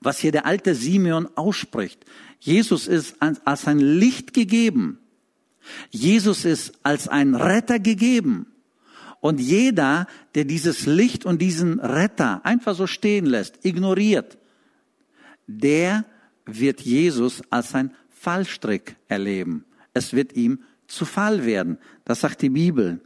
was 0.00 0.18
hier 0.18 0.32
der 0.32 0.46
alte 0.46 0.74
Simeon 0.74 1.28
ausspricht. 1.36 2.04
Jesus 2.40 2.88
ist 2.88 3.16
als 3.20 3.66
ein 3.66 3.78
Licht 3.78 4.32
gegeben. 4.32 4.98
Jesus 5.90 6.44
ist 6.44 6.72
als 6.82 7.08
ein 7.08 7.34
Retter 7.34 7.78
gegeben. 7.78 8.46
Und 9.20 9.38
jeder, 9.40 10.08
der 10.34 10.44
dieses 10.44 10.86
Licht 10.86 11.24
und 11.24 11.40
diesen 11.40 11.78
Retter 11.78 12.44
einfach 12.44 12.74
so 12.74 12.88
stehen 12.88 13.26
lässt, 13.26 13.64
ignoriert, 13.64 14.36
der 15.46 16.04
wird 16.44 16.80
Jesus 16.80 17.42
als 17.50 17.74
ein 17.74 17.94
Fallstrick 18.10 18.96
erleben. 19.06 19.64
Es 19.94 20.12
wird 20.12 20.34
ihm 20.34 20.64
zu 20.88 21.04
Fall 21.04 21.44
werden. 21.44 21.78
Das 22.04 22.20
sagt 22.20 22.42
die 22.42 22.50
Bibel. 22.50 23.00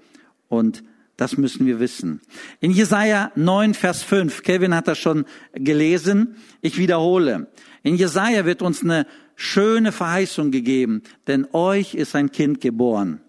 Und 0.49 0.83
das 1.17 1.39
müssen 1.39 1.67
wir 1.67 1.81
wissen. 1.81 2.21
In 2.61 2.71
Jesaja 2.71 3.33
9, 3.37 3.75
Vers 3.75 4.03
5, 4.03 4.43
Kevin 4.43 4.75
hat 4.75 4.89
das 4.89 4.99
schon 4.99 5.25
gelesen, 5.55 6.37
ich 6.61 6.77
wiederhole. 6.79 7.51
In 7.83 7.97
Jesaja 7.97 8.45
wird 8.45 8.63
uns 8.63 8.83
eine 8.83 9.07
schöne 9.35 9.93
Verheißung 9.93 10.51
gegeben, 10.51 11.03
denn 11.27 11.47
euch 11.53 11.95
ist 11.95 12.15
ein 12.15 12.31
Kind 12.31 12.61
geboren. 12.61 13.21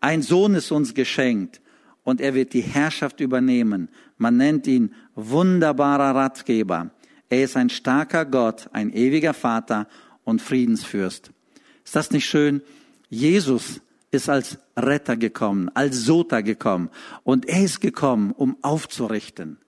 Ein 0.00 0.22
Sohn 0.22 0.54
ist 0.54 0.70
uns 0.70 0.94
geschenkt 0.94 1.60
und 2.04 2.20
er 2.20 2.34
wird 2.34 2.52
die 2.52 2.62
Herrschaft 2.62 3.20
übernehmen. 3.20 3.88
Man 4.16 4.36
nennt 4.36 4.66
ihn 4.66 4.94
wunderbarer 5.14 6.14
Ratgeber. 6.14 6.90
Er 7.28 7.44
ist 7.44 7.56
ein 7.56 7.70
starker 7.70 8.24
Gott, 8.24 8.68
ein 8.72 8.92
ewiger 8.92 9.34
Vater 9.34 9.88
und 10.24 10.40
Friedensfürst. 10.40 11.32
Ist 11.84 11.96
das 11.96 12.10
nicht 12.10 12.26
schön? 12.26 12.62
Jesus 13.08 13.80
ist 14.10 14.28
als 14.28 14.58
Retter 14.76 15.16
gekommen, 15.16 15.70
als 15.74 16.04
Sota 16.04 16.40
gekommen. 16.40 16.90
Und 17.24 17.48
er 17.48 17.64
ist 17.64 17.80
gekommen, 17.80 18.32
um 18.32 18.56
aufzurichten. 18.62 19.58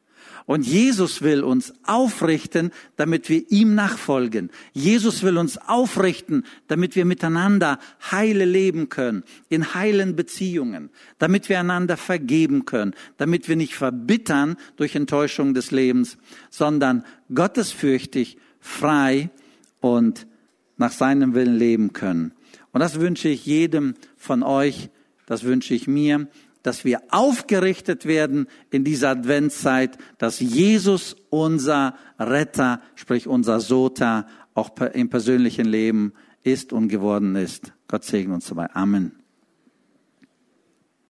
Und 0.48 0.66
Jesus 0.66 1.20
will 1.20 1.44
uns 1.44 1.74
aufrichten, 1.82 2.70
damit 2.96 3.28
wir 3.28 3.50
ihm 3.50 3.74
nachfolgen. 3.74 4.48
Jesus 4.72 5.22
will 5.22 5.36
uns 5.36 5.58
aufrichten, 5.58 6.44
damit 6.68 6.96
wir 6.96 7.04
miteinander 7.04 7.78
heile 8.10 8.46
leben 8.46 8.88
können, 8.88 9.24
in 9.50 9.74
heilen 9.74 10.16
Beziehungen, 10.16 10.88
damit 11.18 11.50
wir 11.50 11.60
einander 11.60 11.98
vergeben 11.98 12.64
können, 12.64 12.94
damit 13.18 13.46
wir 13.50 13.56
nicht 13.56 13.74
verbittern 13.74 14.56
durch 14.76 14.94
Enttäuschung 14.94 15.52
des 15.52 15.70
Lebens, 15.70 16.16
sondern 16.48 17.04
gottesfürchtig, 17.34 18.38
frei 18.58 19.28
und 19.82 20.26
nach 20.78 20.92
seinem 20.92 21.34
Willen 21.34 21.58
leben 21.58 21.92
können. 21.92 22.32
Und 22.78 22.82
das 22.82 23.00
wünsche 23.00 23.28
ich 23.28 23.44
jedem 23.44 23.94
von 24.16 24.44
euch, 24.44 24.88
das 25.26 25.42
wünsche 25.42 25.74
ich 25.74 25.88
mir, 25.88 26.28
dass 26.62 26.84
wir 26.84 27.02
aufgerichtet 27.10 28.06
werden 28.06 28.46
in 28.70 28.84
dieser 28.84 29.10
Adventszeit, 29.10 29.98
dass 30.18 30.38
Jesus 30.38 31.16
unser 31.28 31.96
Retter, 32.20 32.80
sprich 32.94 33.26
unser 33.26 33.58
Sota, 33.58 34.28
auch 34.54 34.70
im 34.94 35.10
persönlichen 35.10 35.66
Leben 35.66 36.12
ist 36.44 36.72
und 36.72 36.86
geworden 36.86 37.34
ist. 37.34 37.72
Gott 37.88 38.04
segne 38.04 38.34
uns 38.34 38.46
dabei. 38.46 38.72
Amen. 38.72 39.17